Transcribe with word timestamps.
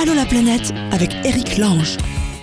Allô 0.00 0.14
la 0.14 0.24
planète 0.24 0.72
avec 0.92 1.10
Eric 1.26 1.58
Lange. 1.58 1.98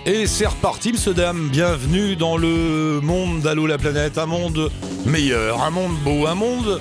Et 0.06 0.28
c'est 0.28 0.46
reparti, 0.46 0.92
monsieur 0.92 1.16
dame. 1.16 1.50
Bienvenue 1.50 2.16
dans 2.16 2.38
le 2.38 3.00
monde 3.02 3.42
d'Allo 3.42 3.66
la 3.66 3.80
planète. 3.80 4.20
Un 4.20 4.28
monde 4.28 4.70
meilleur, 5.08 5.64
un 5.64 5.72
monde 5.72 5.98
beau, 6.04 6.28
un 6.28 6.36
monde 6.36 6.80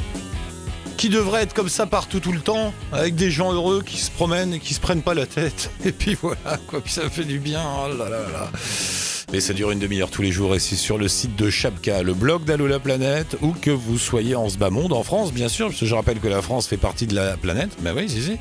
qui 0.98 1.08
devrait 1.08 1.44
être 1.44 1.54
comme 1.54 1.70
ça 1.70 1.86
partout 1.86 2.20
tout 2.20 2.32
le 2.32 2.40
temps, 2.40 2.74
avec 2.92 3.14
des 3.14 3.30
gens 3.30 3.54
heureux 3.54 3.82
qui 3.82 3.96
se 3.96 4.10
promènent 4.10 4.52
et 4.52 4.60
qui 4.60 4.74
se 4.74 4.80
prennent 4.80 5.00
pas 5.00 5.14
la 5.14 5.24
tête. 5.24 5.70
Et 5.86 5.92
puis 5.92 6.14
voilà, 6.20 6.58
quoi, 6.66 6.82
puis 6.82 6.92
ça 6.92 7.08
fait 7.08 7.24
du 7.24 7.38
bien. 7.38 7.62
Oh 7.64 7.88
là 7.96 8.10
là 8.10 8.18
là. 8.30 8.50
Mais 9.32 9.40
ça 9.40 9.52
dure 9.52 9.72
une 9.72 9.80
demi-heure 9.80 10.10
tous 10.10 10.22
les 10.22 10.30
jours 10.30 10.54
et 10.54 10.60
c'est 10.60 10.76
sur 10.76 10.98
le 10.98 11.08
site 11.08 11.34
de 11.34 11.50
Chapka, 11.50 12.04
le 12.04 12.14
blog 12.14 12.44
d'Allo 12.44 12.68
la 12.68 12.78
planète, 12.78 13.36
où 13.42 13.50
que 13.50 13.72
vous 13.72 13.98
soyez 13.98 14.36
en 14.36 14.48
ce 14.48 14.56
bas 14.56 14.70
monde, 14.70 14.92
en 14.92 15.02
France 15.02 15.32
bien 15.32 15.48
sûr, 15.48 15.66
parce 15.66 15.80
que 15.80 15.86
je 15.86 15.94
rappelle 15.96 16.20
que 16.20 16.28
la 16.28 16.42
France 16.42 16.68
fait 16.68 16.76
partie 16.76 17.08
de 17.08 17.14
la 17.16 17.36
planète, 17.36 17.70
bah 17.80 17.90
oui, 17.94 18.08
si, 18.08 18.22
si, 18.22 18.36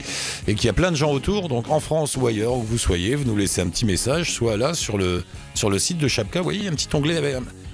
et 0.47 0.53
qu'il 0.53 0.67
y 0.67 0.69
a 0.69 0.73
plein 0.73 0.91
de 0.91 0.95
gens 0.95 1.11
autour, 1.11 1.49
donc 1.49 1.71
en 1.71 1.79
France 1.79 2.15
ou 2.17 2.27
ailleurs 2.27 2.53
où 2.53 2.61
vous 2.61 2.77
soyez, 2.77 3.15
vous 3.15 3.25
nous 3.25 3.35
laissez 3.35 3.61
un 3.61 3.67
petit 3.67 3.85
message, 3.85 4.31
soit 4.31 4.57
là 4.57 4.75
sur 4.75 4.99
le, 4.99 5.23
sur 5.55 5.71
le 5.71 5.79
site 5.79 5.97
de 5.97 6.07
Chapka, 6.07 6.39
vous 6.39 6.43
voyez, 6.43 6.67
un 6.67 6.73
petit 6.73 6.95
onglet 6.95 7.19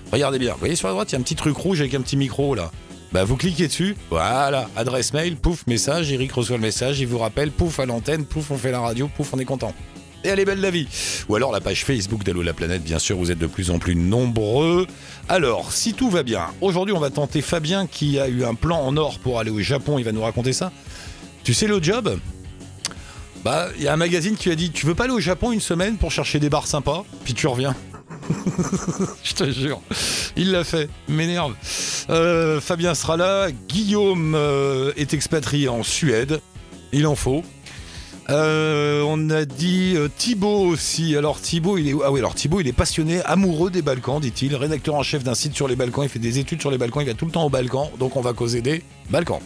regardez 0.10 0.40
bien, 0.40 0.54
vous 0.54 0.60
voyez 0.60 0.78
sur 0.78 0.88
la 0.88 0.94
droite, 0.94 1.12
il 1.12 1.16
y 1.16 1.18
a 1.18 1.20
un 1.20 1.24
petit 1.24 1.36
truc 1.36 1.58
rouge 1.58 1.82
avec 1.82 1.94
un 1.94 2.02
petit 2.02 2.18
micro 2.18 2.56
là. 2.56 2.72
Bah 3.12 3.26
vous 3.26 3.36
cliquez 3.36 3.68
dessus, 3.68 3.98
voilà, 4.10 4.70
adresse 4.78 5.12
mail, 5.12 5.36
pouf, 5.36 5.68
message, 5.68 6.14
Eric 6.14 6.32
reçoit 6.32 6.56
le 6.56 6.62
message, 6.62 7.02
il 7.02 7.08
vous 7.08 7.18
rappelle, 7.18 7.52
pouf 7.52 7.78
à 7.82 7.86
l'antenne, 7.86 8.24
pouf, 8.24 8.52
on 8.52 8.58
fait 8.58 8.72
la 8.72 8.80
radio, 8.80 9.10
pouf, 9.10 9.34
on 9.34 9.40
est 9.40 9.46
content. 9.46 9.74
Et 10.24 10.28
elle 10.28 10.40
est 10.40 10.46
belle 10.46 10.62
la 10.62 10.70
vie. 10.70 10.88
Ou 11.30 11.36
alors 11.36 11.52
la 11.52 11.62
page 11.62 11.84
Facebook 11.84 12.24
d'Allo 12.24 12.42
la 12.42 12.54
planète, 12.54 12.84
bien 12.84 13.00
sûr, 13.00 13.18
vous 13.18 13.32
êtes 13.32 13.40
de 13.40 13.48
plus 13.48 13.72
en 13.72 13.80
plus 13.80 13.96
nombreux. 13.96 14.86
Alors, 15.30 15.72
si 15.72 15.94
tout 15.94 16.10
va 16.10 16.24
bien, 16.24 16.48
aujourd'hui 16.62 16.94
on 16.94 17.00
va 17.00 17.10
tenter 17.10 17.42
Fabien 17.42 17.88
qui 17.88 18.20
a 18.20 18.28
eu 18.28 18.44
un 18.44 18.54
plan 18.54 18.80
en 18.80 18.98
or 18.98 19.20
pour 19.20 19.40
aller 19.40 19.52
au 19.52 19.62
Japon, 19.62 19.98
il 19.98 20.06
va 20.06 20.12
nous 20.12 20.22
raconter 20.22 20.54
ça. 20.54 20.72
Tu 21.44 21.54
sais 21.54 21.68
le 21.68 21.82
job? 21.82 22.20
Bah, 23.44 23.70
il 23.78 23.84
y 23.84 23.88
a 23.88 23.94
un 23.94 23.98
magazine 23.98 24.36
qui 24.36 24.52
a 24.52 24.56
dit 24.56 24.72
Tu 24.72 24.86
veux 24.86 24.94
pas 24.94 25.06
aller 25.06 25.14
au 25.14 25.20
Japon 25.20 25.52
une 25.52 25.62
semaine 25.62 25.98
pour 25.98 26.12
chercher 26.12 26.40
des 26.40 26.50
bars 26.50 26.68
sympas? 26.68 27.04
Puis 27.24 27.34
tu 27.34 27.48
reviens. 27.48 27.76
Je 29.24 29.34
te 29.34 29.50
jure. 29.52 29.82
Il 30.36 30.52
l'a 30.52 30.64
fait. 30.64 30.90
M'énerve. 31.08 31.56
Euh, 32.10 32.62
Fabien 32.62 32.94
sera 32.94 33.18
là. 33.18 33.50
Guillaume 33.68 34.36
euh, 34.36 34.94
est 34.96 35.14
expatrié 35.16 35.70
en 35.70 35.82
Suède. 35.82 36.40
Il 36.92 37.08
en 37.08 37.16
faut. 37.16 37.44
Euh, 38.30 39.04
on 39.06 39.30
a 39.30 39.46
dit 39.46 39.94
euh, 39.96 40.08
Thibaut 40.16 40.66
aussi. 40.68 41.16
Alors 41.16 41.42
Thibaut, 41.42 41.78
il 41.78 41.90
est 41.90 41.96
ah 42.04 42.12
oui, 42.12 42.20
alors 42.20 42.36
Thibaut, 42.36 42.62
il 42.62 42.68
est 42.68 42.74
passionné, 42.74 43.22
amoureux 43.22 43.72
des 43.72 43.82
Balkans, 43.82 44.20
dit-il. 44.20 44.56
Rédacteur 44.56 44.96
en 44.96 45.04
chef 45.04 45.24
d'un 45.24 45.36
site 45.36 45.56
sur 45.56 45.68
les 45.68 45.76
Balkans, 45.76 46.04
il 46.04 46.10
fait 46.10 46.20
des 46.20 46.40
études 46.40 46.62
sur 46.62 46.72
les 46.72 46.78
Balkans, 46.78 47.02
il 47.02 47.08
va 47.08 47.14
tout 47.14 47.26
le 47.26 47.32
temps 47.32 47.46
aux 47.46 47.50
Balkans, 47.50 47.90
donc 48.00 48.16
on 48.16 48.22
va 48.22 48.34
causer 48.34 48.62
des 48.62 48.84
Balkans. 49.10 49.42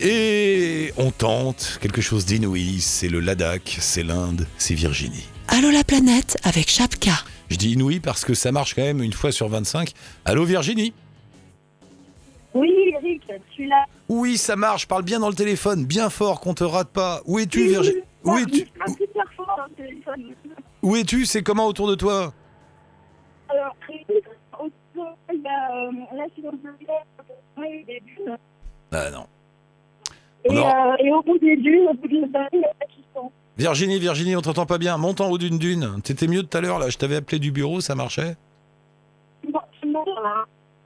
Et 0.00 0.92
on 0.96 1.10
tente 1.10 1.78
quelque 1.80 2.00
chose 2.00 2.24
d'inouï. 2.24 2.80
C'est 2.80 3.08
le 3.08 3.20
Ladakh, 3.20 3.78
c'est 3.80 4.04
l'Inde, 4.04 4.46
c'est 4.56 4.74
Virginie. 4.74 5.26
Allô 5.48 5.70
la 5.70 5.82
planète 5.82 6.36
avec 6.44 6.70
Chapka. 6.70 7.24
Je 7.50 7.56
dis 7.56 7.72
inouï 7.72 7.98
parce 7.98 8.24
que 8.24 8.34
ça 8.34 8.52
marche 8.52 8.74
quand 8.74 8.82
même 8.82 9.02
une 9.02 9.12
fois 9.12 9.32
sur 9.32 9.48
25. 9.48 9.92
Allô 10.24 10.44
Virginie 10.44 10.92
Oui, 12.58 12.94
Eric, 12.94 13.22
tu 13.54 13.66
l'as. 13.66 13.84
Oui, 14.08 14.36
ça 14.36 14.56
marche. 14.56 14.86
Parle 14.88 15.02
bien 15.02 15.20
dans 15.20 15.28
le 15.28 15.34
téléphone, 15.34 15.84
bien 15.84 16.10
fort, 16.10 16.40
qu'on 16.40 16.54
te 16.54 16.64
rate 16.64 16.88
pas. 16.90 17.20
Où 17.26 17.38
es-tu, 17.38 17.68
Virginie 17.68 18.02
Où 18.24 18.36
es-tu 18.36 18.66
téléphone. 19.76 20.34
Où 20.82 20.96
es-tu 20.96 21.24
C'est 21.26 21.42
comment 21.42 21.66
autour 21.66 21.88
de 21.88 21.94
toi 21.94 22.32
Alors, 23.48 23.74
autour, 24.58 25.16
il 25.32 25.42
y 25.42 25.46
a, 25.46 25.76
euh, 25.76 26.16
là, 26.16 26.24
je 26.28 26.32
suis 26.34 26.42
dans 26.42 26.50
le 26.50 26.58
village, 26.78 27.04
il 27.58 27.62
y 27.62 27.82
a 27.82 27.84
des 27.86 28.00
dunes. 28.00 28.36
Ah 28.92 29.10
non. 29.10 29.26
Et, 30.44 30.56
euh, 30.56 30.96
et 30.98 31.12
au 31.12 31.22
bout 31.22 31.38
des 31.38 31.56
dunes, 31.56 31.88
au 31.90 31.94
bout 31.94 32.08
de 32.08 32.32
la 32.32 32.48
il 32.52 32.60
y 32.60 32.64
a. 32.64 32.72
Virginie, 33.58 33.98
Virginie, 33.98 34.36
on 34.36 34.40
t'entend 34.40 34.66
pas 34.66 34.78
bien. 34.78 34.96
Monte 34.98 35.20
en 35.20 35.28
haut 35.30 35.38
d'une 35.38 35.58
dune. 35.58 36.00
T'étais 36.04 36.28
mieux 36.28 36.44
tout 36.44 36.56
à 36.56 36.60
l'heure 36.60 36.78
là. 36.78 36.90
Je 36.90 36.96
t'avais 36.96 37.16
appelé 37.16 37.40
du 37.40 37.50
bureau, 37.50 37.80
ça 37.80 37.96
marchait 37.96 38.36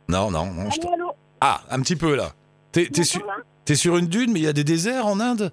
Non, 0.08 0.30
non, 0.30 0.46
non. 0.46 0.70
je 0.70 0.88
allô 0.92 1.12
Ah, 1.44 1.60
un 1.70 1.80
petit 1.80 1.96
peu 1.96 2.14
là. 2.14 2.32
T'es, 2.70 2.88
su- 3.02 3.18
sur 3.74 3.96
une 3.96 4.06
dune, 4.06 4.32
mais 4.32 4.40
il 4.40 4.44
y 4.44 4.48
a 4.48 4.52
des 4.52 4.64
déserts 4.64 5.06
en 5.06 5.18
Inde? 5.20 5.52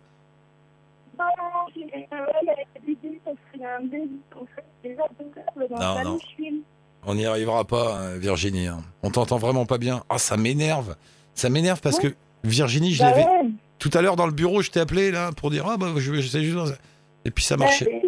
Non, 1.18 1.26
non, 1.38 1.44
non, 1.44 1.74
c'est- 1.74 1.82
euh, 2.14 2.18
là, 2.18 2.34
il 2.44 2.46
y 2.48 2.50
a 2.52 2.56
des 2.86 2.96
dunes, 3.02 3.20
parce 3.26 3.38
qu'il 3.52 3.62
y 3.62 3.66
a 3.66 3.78
un 3.78 3.82
désert, 3.82 4.08
en 4.36 4.46
fait, 4.56 4.64
des 4.84 4.98
arbres 5.00 5.14
de 5.20 5.26
sable 5.34 5.68
dans 5.70 5.76
Non, 5.80 5.96
la 5.96 6.04
non. 6.04 6.14
Loucheville. 6.14 6.62
On 7.06 7.16
n'y 7.16 7.26
arrivera 7.26 7.66
pas, 7.66 7.98
hein, 7.98 8.18
Virginie. 8.18 8.68
hein. 8.68 8.82
On 9.04 9.10
t'entend 9.10 9.38
vraiment 9.38 9.66
pas 9.66 9.78
bien. 9.78 10.04
Ah, 10.10 10.18
ça 10.20 10.38
m'énerve. 10.38 10.96
Ça 11.34 11.50
m'énerve 11.50 11.82
parce 11.82 11.98
que 11.98 12.14
Virginie, 12.44 12.94
je 12.94 13.00
Bah 13.04 13.10
l'avais. 13.12 13.24
ouais. 13.26 13.50
Tout 13.80 13.90
à 13.94 14.02
l'heure 14.02 14.16
dans 14.18 14.26
le 14.28 14.34
bureau, 14.34 14.62
je 14.62 14.70
t'ai 14.70 14.80
appelé 14.82 15.10
là 15.12 15.32
pour 15.32 15.50
dire 15.50 15.66
Ah, 15.68 15.78
bah, 15.78 15.88
je, 15.96 16.14
je 16.14 16.28
sais 16.28 16.44
juste. 16.44 16.80
Et 17.26 17.32
puis 17.32 17.44
ça 17.44 17.56
Bah, 17.58 17.66
marchait. 17.66 18.02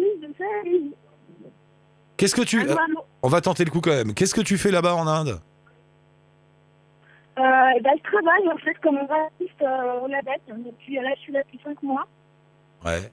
Qu'est-ce 2.16 2.34
que 2.34 2.42
tu. 2.42 2.60
Allô, 2.60 2.72
allô 2.72 3.04
On 3.22 3.28
va 3.28 3.40
tenter 3.40 3.64
le 3.64 3.70
coup 3.70 3.80
quand 3.80 3.90
même. 3.90 4.14
Qu'est-ce 4.14 4.34
que 4.34 4.40
tu 4.42 4.58
fais 4.58 4.70
là-bas 4.70 4.94
en 4.94 5.06
Inde? 5.06 5.40
Euh, 7.38 7.42
eh 7.76 7.80
ben, 7.80 7.92
je 7.96 8.02
travaille 8.02 8.48
en 8.52 8.58
fait 8.58 8.74
comme 8.82 8.98
artiste 8.98 9.62
euh, 9.62 10.00
au 10.00 10.06
Ladakh. 10.06 10.42
Depuis, 10.48 10.96
là, 10.96 11.10
je 11.16 11.20
suis 11.20 11.32
là 11.32 11.42
depuis 11.44 11.60
5 11.64 11.82
mois. 11.82 12.06
Ouais. 12.84 13.10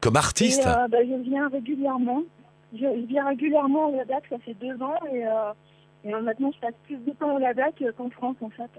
Comme 0.00 0.16
artiste 0.16 0.66
Et 0.66 0.68
euh, 0.68 0.88
bah, 0.88 0.98
je 1.02 1.22
viens 1.22 1.48
régulièrement. 1.48 2.22
Je, 2.72 2.78
je 2.80 3.06
viens 3.06 3.28
régulièrement 3.28 3.88
au 3.88 3.96
Ladakh, 3.96 4.24
ça 4.28 4.38
fait 4.38 4.54
deux 4.54 4.74
ans. 4.82 4.98
Et, 5.12 5.24
euh, 5.26 5.52
et 6.04 6.12
euh, 6.12 6.20
maintenant, 6.20 6.50
je 6.54 6.60
passe 6.60 6.74
plus 6.84 6.96
de 6.96 7.12
temps 7.12 7.34
au 7.34 7.38
Ladakh 7.38 7.80
euh, 7.82 7.92
qu'en 7.96 8.10
France 8.10 8.36
en 8.40 8.50
fait. 8.50 8.70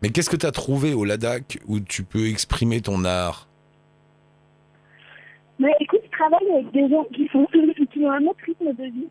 Mais 0.00 0.08
qu'est-ce 0.08 0.30
que 0.30 0.36
tu 0.36 0.46
as 0.46 0.52
trouvé 0.52 0.94
au 0.94 1.04
Ladakh 1.04 1.58
où 1.66 1.80
tu 1.80 2.02
peux 2.02 2.28
exprimer 2.28 2.80
ton 2.80 3.04
art? 3.04 3.46
Mais 5.58 5.72
écoute, 5.80 6.00
je 6.04 6.10
travaille 6.10 6.50
avec 6.50 6.72
des 6.72 6.88
gens 6.88 7.04
qui, 7.14 7.28
font, 7.28 7.46
qui 7.92 7.98
ont 8.04 8.10
un 8.10 8.24
autre 8.24 8.40
rythme 8.46 8.72
de 8.72 8.84
vie. 8.84 9.08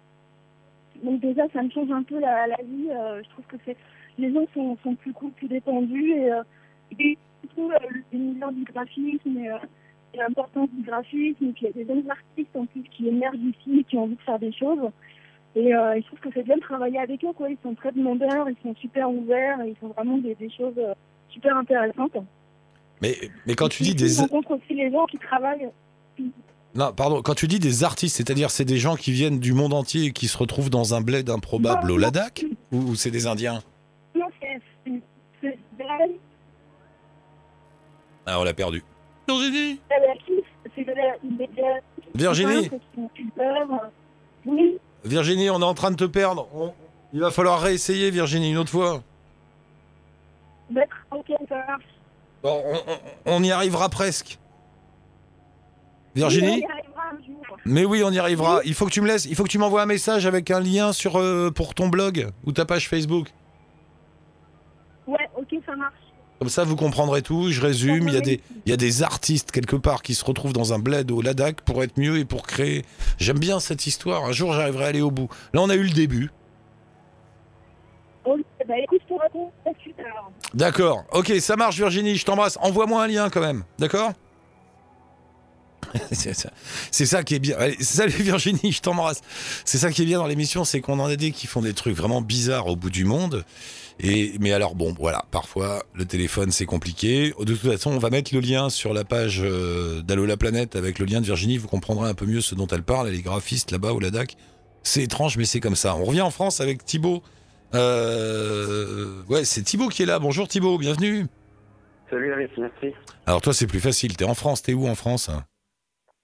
Donc 1.04 1.20
déjà, 1.20 1.44
ça 1.54 1.62
me 1.64 1.70
change 1.70 1.92
un 1.92 2.04
peu 2.04 2.20
la, 2.20 2.48
la 2.48 2.58
vie. 2.58 2.90
euh, 2.92 3.22
je 3.24 3.30
trouve 3.30 3.46
que 3.46 3.58
c'est 3.66 3.78
les 4.18 4.34
gens 4.34 4.46
sont, 4.54 4.78
sont 4.84 4.96
plus 4.96 5.14
cool, 5.14 5.32
plus 5.32 5.48
détendus. 5.48 6.12
Et, 6.12 6.32
euh, 6.32 6.44
et 7.00 7.18
surtout, 7.42 7.72
euh, 7.72 7.78
l'univers 8.12 8.52
du 8.52 8.64
graphisme 8.64 9.38
et, 9.38 9.50
et 10.14 10.18
l'importance 10.18 10.70
du 10.72 10.84
graphisme. 10.84 11.46
Et 11.46 11.52
puis 11.54 11.62
il 11.62 11.68
y 11.68 11.70
a 11.70 11.72
des 11.72 11.86
jeunes 11.86 12.10
artistes 12.10 12.56
en 12.56 12.66
plus 12.66 12.84
qui 12.84 13.08
émergent 13.08 13.38
ici 13.40 13.80
et 13.80 13.84
qui 13.84 13.98
ont 13.98 14.04
envie 14.04 14.16
de 14.16 14.22
faire 14.22 14.40
des 14.40 14.52
choses. 14.52 14.90
Et 15.56 15.74
euh, 15.74 15.96
je 16.00 16.06
trouve 16.08 16.20
que 16.20 16.30
c'est 16.34 16.44
bien 16.44 16.56
de 16.58 16.62
travailler 16.62 17.00
avec 17.00 17.24
eux. 17.24 17.34
Quoi. 17.34 17.50
Ils 17.50 17.58
sont 17.64 17.74
très 17.74 17.92
demandeurs, 17.92 18.50
ils 18.50 18.56
sont 18.62 18.76
super 18.76 19.10
ouverts, 19.10 19.60
ils 19.66 19.76
font 19.76 19.88
vraiment 19.90 20.18
des, 20.18 20.36
des 20.36 20.50
choses 20.50 20.80
super 21.30 21.58
intéressantes. 21.58 22.18
mais, 23.02 23.16
mais 23.48 23.56
quand 23.56 23.70
tu 23.70 23.84
dis 23.84 23.96
des. 23.96 24.08
Je 24.10 24.22
rencontre 24.22 24.52
aussi 24.52 24.74
les 24.74 24.92
gens 24.92 25.06
qui 25.08 25.18
travaillent 25.18 25.70
Non, 26.74 26.94
pardon, 26.94 27.22
quand 27.22 27.34
tu 27.36 27.48
dis 27.48 27.60
des 27.60 27.84
artistes, 27.84 28.16
c'est-à-dire 28.18 28.50
c'est 28.50 28.64
des 28.66 28.78
gens 28.78 28.96
qui 28.96 29.12
viennent 29.12 29.40
du 29.40 29.52
monde 29.54 29.74
entier 29.74 30.06
et 30.06 30.12
qui 30.14 30.28
se 30.30 30.38
retrouvent 30.38 30.70
dans 30.70 30.94
un 30.94 31.02
bled 31.02 31.30
improbable 31.30 31.92
au 31.92 31.98
Ladakh 31.98 32.46
Ou, 32.72 32.78
ou 32.78 32.96
c'est 32.96 33.12
des 33.12 33.28
Indiens 33.28 33.62
Non, 34.16 34.26
c'est 34.40 34.62
c'est- 34.86 35.02
c'est 35.42 35.60
de 35.78 35.84
la 35.84 35.98
Ah, 38.26 38.40
on 38.40 38.44
l'a 38.44 38.54
perdu. 38.54 38.84
Virginie 39.28 39.80
c'est 40.76 40.84
de 40.86 40.92
la 40.92 41.18
de 41.24 41.62
la- 41.62 41.80
Virginie. 42.16 42.70
Oui, 44.46 44.78
Virginie, 45.04 45.50
on 45.50 45.60
est 45.62 45.66
en 45.66 45.74
train 45.74 45.92
de 45.92 45.96
te 45.98 46.06
perdre. 46.06 46.48
On- 46.54 46.74
Il 47.14 47.20
va 47.20 47.32
falloir 47.32 47.60
réessayer, 47.60 48.10
Virginie, 48.12 48.52
une 48.52 48.58
autre 48.58 48.70
fois. 48.72 49.04
d'accord, 50.70 51.20
ok, 51.20 51.28
ça 51.50 51.56
marche. 51.68 51.84
Bon, 52.44 52.64
on, 52.66 52.76
on- 52.92 53.36
on 53.38 53.44
y 53.44 53.52
arrivera 53.52 53.90
presque. 53.90 54.40
On 56.16 56.20
Virginie 56.20 56.60
y 56.60 56.66
arrivera 56.66 57.04
un 57.12 57.26
jour. 57.26 57.58
Mais 57.66 57.86
oui, 57.86 58.04
on 58.04 58.12
y 58.12 58.20
arrivera. 58.20 58.62
Il 58.66 58.74
faut 58.74 58.86
que 58.86 58.92
tu 58.92 59.02
me 59.02 59.08
laisses, 59.08 59.26
il 59.26 59.36
faut 59.36 59.44
que 59.44 59.50
tu 59.50 59.58
m'envoies 59.58 59.82
un 59.82 59.86
message 59.86 60.26
avec 60.26 60.52
un 60.52 60.60
lien 60.60 60.94
sur 60.94 61.18
euh, 61.18 61.52
pour 61.52 61.74
ton 61.74 61.88
blog 61.88 62.30
ou 62.46 62.52
ta 62.52 62.66
page 62.66 62.90
Facebook. 62.90 63.28
Ouais, 65.08 65.30
ok, 65.38 65.48
ça 65.66 65.76
marche. 65.76 65.94
Comme 66.40 66.50
ça, 66.50 66.64
vous 66.64 66.76
comprendrez 66.76 67.22
tout. 67.22 67.52
Je 67.52 67.62
résume. 67.62 68.08
Il 68.08 68.16
y 68.16 68.18
a 68.18 68.22
des, 68.22 68.42
il 68.66 68.70
y 68.72 68.74
a 68.74 68.78
des 68.78 69.04
artistes 69.04 69.52
quelque 69.52 69.76
part 69.76 70.02
qui 70.02 70.16
se 70.16 70.26
retrouvent 70.26 70.54
dans 70.54 70.74
un 70.74 70.80
bled 70.80 71.12
au 71.12 71.22
Ladakh 71.22 71.62
pour 71.62 71.84
être 71.84 72.00
mieux 72.00 72.18
et 72.18 72.26
pour 72.26 72.48
créer. 72.48 72.84
J'aime 73.20 73.38
bien 73.38 73.60
cette 73.60 73.86
histoire. 73.86 74.26
Un 74.26 74.32
jour, 74.32 74.52
j'arriverai 74.52 74.86
à 74.86 74.88
aller 74.88 75.02
au 75.02 75.12
bout. 75.12 75.30
Là, 75.54 75.62
on 75.62 75.70
a 75.70 75.76
eu 75.76 75.84
le 75.84 75.92
début. 75.92 76.32
Bah 78.26 78.78
écoute. 78.78 79.02
D'accord. 80.54 81.04
Ok, 81.12 81.32
ça 81.40 81.56
marche, 81.56 81.78
Virginie. 81.78 82.16
Je 82.16 82.26
t'embrasse. 82.26 82.58
Envoie-moi 82.62 83.04
un 83.04 83.08
lien 83.08 83.30
quand 83.30 83.42
même. 83.42 83.64
D'accord? 83.78 84.14
C'est 86.12 87.06
ça. 87.06 87.24
Qui 87.24 87.36
est 87.36 87.40
bien. 87.40 87.58
Allez, 87.58 87.78
salut 87.82 88.12
Virginie, 88.20 88.72
je 88.72 88.82
t'embrasse. 88.82 89.22
C'est 89.66 89.78
ça 89.78 89.92
qui 89.92 90.04
est 90.04 90.06
bien 90.06 90.20
dans 90.20 90.28
l'émission, 90.28 90.64
c'est 90.64 90.82
qu'on 90.82 91.00
en 91.00 91.06
a 91.06 91.16
des 91.16 91.32
qui 91.32 91.48
font 91.48 91.62
des 91.62 91.74
trucs 91.74 91.96
vraiment 91.96 92.22
bizarres 92.22 92.68
au 92.68 92.76
bout 92.76 92.90
du 92.90 93.06
monde. 93.06 93.46
Et 94.00 94.34
mais 94.40 94.52
alors 94.52 94.76
bon, 94.76 94.96
voilà, 94.98 95.26
parfois 95.32 95.84
le 95.94 96.06
téléphone 96.06 96.52
c'est 96.52 96.66
compliqué. 96.66 97.34
De 97.40 97.54
toute 97.54 97.72
façon, 97.72 97.92
on 97.92 98.00
va 98.00 98.10
mettre 98.10 98.34
le 98.34 98.40
lien 98.40 98.70
sur 98.70 98.94
la 98.94 99.04
page 99.04 99.42
euh, 99.44 100.02
d'Allo 100.02 100.26
la 100.26 100.38
planète 100.38 100.76
avec 100.76 101.00
le 101.00 101.06
lien 101.06 101.22
de 101.22 101.26
Virginie. 101.26 101.58
Vous 101.58 101.68
comprendrez 101.68 102.10
un 102.10 102.14
peu 102.14 102.26
mieux 102.26 102.42
ce 102.42 102.56
dont 102.56 102.68
elle 102.68 102.84
parle. 102.84 103.10
Elle 103.10 103.16
est 103.16 103.22
graphiste 103.22 103.72
là-bas 103.72 103.94
au 103.94 104.00
Ladakh. 104.00 104.38
C'est 104.84 105.04
étrange, 105.04 105.38
mais 105.38 105.46
c'est 105.46 105.60
comme 105.60 105.76
ça. 105.76 105.96
On 105.96 106.06
revient 106.06 106.22
en 106.22 106.32
France 106.32 106.62
avec 106.62 106.84
Thibaut. 106.84 107.22
Euh, 107.74 109.22
ouais, 109.30 109.46
c'est 109.46 109.62
Thibaut 109.62 109.90
qui 109.90 110.04
est 110.04 110.08
là. 110.08 110.20
Bonjour 110.20 110.48
Thibaut, 110.48 110.78
bienvenue. 110.78 111.28
Salut 112.10 112.30
Eric, 112.30 112.52
merci. 112.58 112.96
Alors 113.26 113.42
toi, 113.42 113.54
c'est 113.54 113.68
plus 113.68 113.80
facile. 113.80 114.18
T'es 114.18 114.26
en 114.26 114.34
France. 114.34 114.62
T'es 114.62 114.74
où 114.74 114.88
en 114.88 114.96
France? 114.96 115.30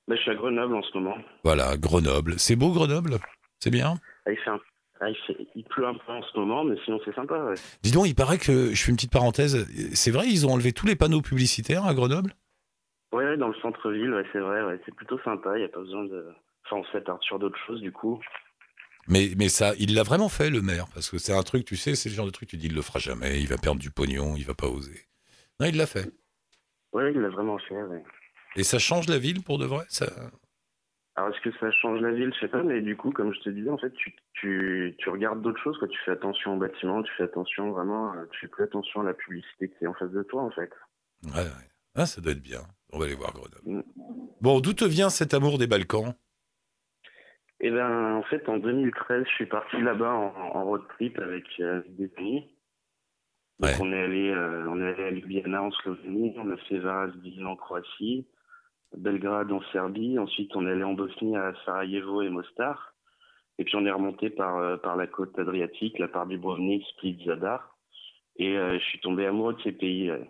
Bah, 0.07 0.15
je 0.15 0.21
suis 0.21 0.31
à 0.31 0.36
Grenoble 0.36 0.75
en 0.75 0.81
ce 0.83 0.98
moment. 0.98 1.18
Voilà, 1.44 1.75
Grenoble. 1.77 2.39
C'est 2.39 2.56
beau 2.56 2.71
Grenoble? 2.71 3.18
C'est 3.59 3.71
bien? 3.71 3.95
Ah, 4.25 4.31
il, 4.31 4.38
fait 4.38 4.50
un- 4.50 4.59
ah, 5.01 5.09
il, 5.09 5.15
fait- 5.27 5.48
il 5.56 5.63
pleut 5.65 5.86
un 5.88 5.95
peu 5.95 6.12
en 6.12 6.21
ce 6.21 6.38
moment, 6.38 6.63
mais 6.63 6.75
sinon 6.86 7.00
c'est 7.04 7.13
sympa. 7.15 7.38
ouais. 7.44 7.56
Dis 7.83 7.92
donc, 7.92 8.07
il 8.07 8.15
paraît 8.15 8.38
que, 8.38 8.74
je 8.74 8.83
fais 8.83 8.89
une 8.92 8.95
petite 8.95 9.12
parenthèse, 9.12 9.68
c'est 9.94 10.12
vrai, 10.12 10.27
ils 10.27 10.45
ont 10.48 10.51
enlevé 10.51 10.71
tous 10.74 10.86
les 10.86 10.95
panneaux 10.95 11.21
publicitaires 11.21 11.86
à 11.86 11.94
Grenoble? 11.94 12.33
Ouais, 13.13 13.38
dans 13.38 13.48
le 13.48 13.56
centre-ville, 13.62 14.13
ouais, 14.13 14.25
c'est 14.33 14.39
vrai, 14.39 14.80
c'est 14.86 14.94
plutôt 14.95 15.19
sympa. 15.24 15.56
Il 15.56 15.59
n'y 15.59 15.65
a 15.65 15.69
pas 15.69 15.80
besoin 15.80 16.04
de. 16.06 16.27
Enfin, 16.69 16.83
on 16.95 17.01
part 17.01 17.24
sur 17.24 17.39
d'autres 17.39 17.57
choses 17.65 17.80
du 17.81 17.92
coup. 17.94 18.19
mais, 19.07 19.31
mais 19.38 19.48
ça, 19.50 19.74
il 19.80 19.94
l'a 19.95 20.04
vraiment 20.04 20.27
fait, 20.30 20.50
le 20.50 20.62
maire, 20.62 20.86
parce 20.94 21.09
que 21.09 21.18
c'est 21.18 21.33
un 21.33 21.44
truc, 21.44 21.63
tu 21.65 21.77
sais, 21.77 21.95
c'est 21.95 22.09
le 22.09 22.15
genre 22.15 22.25
de 22.25 22.31
truc, 22.31 22.50
tu 22.50 22.57
dis, 22.57 22.68
il 22.68 22.75
le 22.75 22.81
fera 22.81 23.00
jamais, 23.00 23.39
il 23.39 23.48
va 23.48 23.57
perdre 23.57 23.80
du 23.80 23.92
pognon, 23.92 24.36
il 24.36 24.45
va 24.45 24.54
pas 24.54 24.68
oser. 24.68 25.06
Non, 25.59 25.68
il 25.68 25.77
l'a 25.77 25.86
fait. 25.88 26.12
Ouais, 26.94 27.12
il 27.13 27.19
l'a 27.19 27.30
vraiment 27.30 27.57
fait. 27.59 27.81
ouais. 27.81 28.04
Et 28.57 28.63
ça 28.63 28.80
change 28.80 29.07
la 29.07 29.18
ville 29.19 29.42
pour 29.44 29.57
de 29.59 29.65
vrai 29.65 29.86
ça... 29.88 30.07
Alors, 31.15 31.33
est-ce 31.33 31.42
que 31.42 31.57
ça 31.59 31.71
change 31.71 32.00
la 32.01 32.12
ville? 32.12 32.31
Je 32.36 32.39
sais 32.42 32.48
pas, 32.48 32.62
mais 32.62 32.80
du 32.80 32.95
coup, 32.95 33.09
comme 33.12 33.33
je 33.33 33.39
te 33.39 33.50
disais, 33.50 33.71
en 33.71 33.77
fait, 33.80 33.92
tu, 33.94 34.15
tu, 34.33 34.94
tu 35.00 35.09
regardes 35.09 35.42
d'autres 35.42 35.59
choses, 35.63 35.75
quoi. 35.80 35.88
Tu 35.88 35.98
fais 36.06 36.12
attention 36.12 36.54
au 36.54 36.57
bâtiment, 36.57 37.01
tu 37.01 37.12
fais 37.18 37.24
attention 37.24 37.71
vraiment, 37.71 38.13
euh, 38.13 38.25
tu 38.31 38.42
fais 38.42 38.48
plus 38.48 38.63
attention 38.65 39.01
à 39.01 39.04
la 39.04 39.15
publicité 39.15 39.69
qui 39.69 39.83
est 39.83 39.88
en 39.88 39.95
face 39.95 40.12
de 40.12 40.21
toi, 40.21 40.44
en 40.44 40.51
fait. 40.51 40.69
Ouais, 41.24 41.31
ouais. 41.42 41.68
Ah, 41.95 42.06
ça 42.06 42.21
doit 42.21 42.33
être 42.33 42.42
bien. 42.44 42.62
On 42.94 43.00
va 43.00 43.06
aller 43.06 43.15
voir 43.15 43.31
Grenoble. 43.33 43.57
Mm. 43.65 43.81
Bon, 44.42 44.59
d'où 44.59 44.74
te 44.74 44.86
vient 44.86 45.09
cet 45.09 45.33
amour 45.33 45.57
des 45.57 45.65
Balkans? 45.65 46.13
Et 47.62 47.71
ben, 47.71 48.13
en 48.13 48.24
fait, 48.24 48.48
en 48.48 48.57
2013, 48.59 49.24
je 49.27 49.33
suis 49.33 49.48
parti 49.48 49.81
là-bas 49.81 50.13
en, 50.13 50.36
en 50.56 50.63
road 50.65 50.83
trip 50.89 51.18
avec 51.18 51.45
euh, 51.59 51.81
des 51.98 52.12
amis. 52.18 52.42
Donc, 53.59 53.71
Ouais. 53.71 53.75
on 53.81 53.92
est 53.92 54.04
allé, 54.04 54.30
euh, 54.30 54.68
on 54.69 54.80
est 54.80 54.94
allé 54.94 55.04
à 55.06 55.09
Ljubljana 55.09 55.63
en 55.63 55.71
Slovénie, 55.71 56.36
on 56.38 56.51
a 56.51 56.57
fait 56.57 56.77
Varazil 56.77 57.44
en 57.44 57.56
Croatie, 57.56 58.27
Belgrade 58.95 59.51
en 59.51 59.61
Serbie. 59.71 60.17
Ensuite, 60.19 60.55
on 60.55 60.65
est 60.67 60.71
allé 60.71 60.83
en 60.83 60.93
Bosnie 60.93 61.35
à 61.35 61.53
Sarajevo 61.65 62.21
et 62.21 62.29
Mostar. 62.29 62.93
Et 63.59 63.63
puis, 63.63 63.75
on 63.75 63.85
est 63.85 63.91
remonté 63.91 64.29
par 64.29 64.57
euh, 64.57 64.77
par 64.77 64.95
la 64.95 65.07
côte 65.07 65.37
adriatique, 65.39 65.99
la 65.99 66.07
part 66.07 66.27
Dubrovnik, 66.27 66.85
Split, 66.93 67.23
Zadar. 67.25 67.75
Et 68.37 68.55
euh, 68.57 68.77
je 68.79 68.83
suis 68.85 68.99
tombé 68.99 69.25
amoureux 69.25 69.53
de 69.55 69.61
ces 69.63 69.71
pays. 69.71 70.11
ouais. 70.11 70.29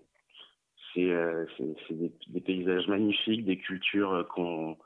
C'est 0.94 1.12
euh, 1.12 1.46
c'est 1.58 1.94
des, 1.98 2.12
des 2.30 2.42
paysages 2.42 2.88
magnifiques, 2.88 3.46
des 3.46 3.58
cultures 3.58 4.26
qu'on 4.34 4.78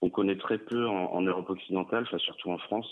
on 0.00 0.10
connaît 0.10 0.38
très 0.38 0.58
peu 0.58 0.86
en, 0.86 1.06
en 1.12 1.20
Europe 1.22 1.50
occidentale, 1.50 2.04
enfin 2.06 2.18
surtout 2.18 2.50
en 2.50 2.58
France. 2.58 2.88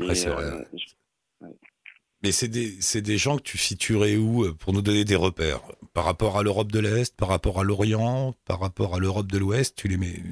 Ouais, 0.00 0.14
vrai. 0.30 0.44
euh, 0.44 0.64
je- 0.74 1.46
Mais 2.22 2.32
c'est 2.32 2.48
des, 2.48 2.78
des 3.00 3.16
gens 3.18 3.36
que 3.36 3.42
tu 3.42 3.58
situerais 3.58 4.16
où 4.16 4.52
pour 4.56 4.72
nous 4.72 4.82
donner 4.82 5.04
des 5.04 5.14
repères? 5.16 5.60
Par 5.98 6.04
rapport 6.04 6.38
à 6.38 6.44
l'Europe 6.44 6.70
de 6.70 6.78
l'Est, 6.78 7.18
par 7.18 7.28
rapport 7.28 7.58
à 7.58 7.64
l'Orient, 7.64 8.32
par 8.46 8.60
rapport 8.60 8.94
à 8.94 9.00
l'Europe 9.00 9.26
de 9.26 9.36
l'Ouest, 9.36 9.76
tu 9.76 9.88
les 9.88 9.96
mets 9.96 10.22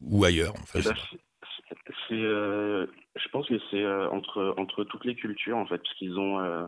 ou 0.00 0.24
ailleurs 0.24 0.54
en 0.54 0.64
fait. 0.64 0.78
eh 0.80 1.74
ben, 1.84 2.16
euh, 2.16 2.86
je 3.14 3.28
pense 3.28 3.46
que 3.46 3.58
c'est 3.70 3.82
euh, 3.82 4.08
entre 4.08 4.54
entre 4.56 4.84
toutes 4.84 5.04
les 5.04 5.14
cultures 5.14 5.58
en 5.58 5.66
fait, 5.66 5.76
parce 5.76 5.94
qu'ils 5.96 6.18
ont 6.18 6.40
euh, 6.40 6.64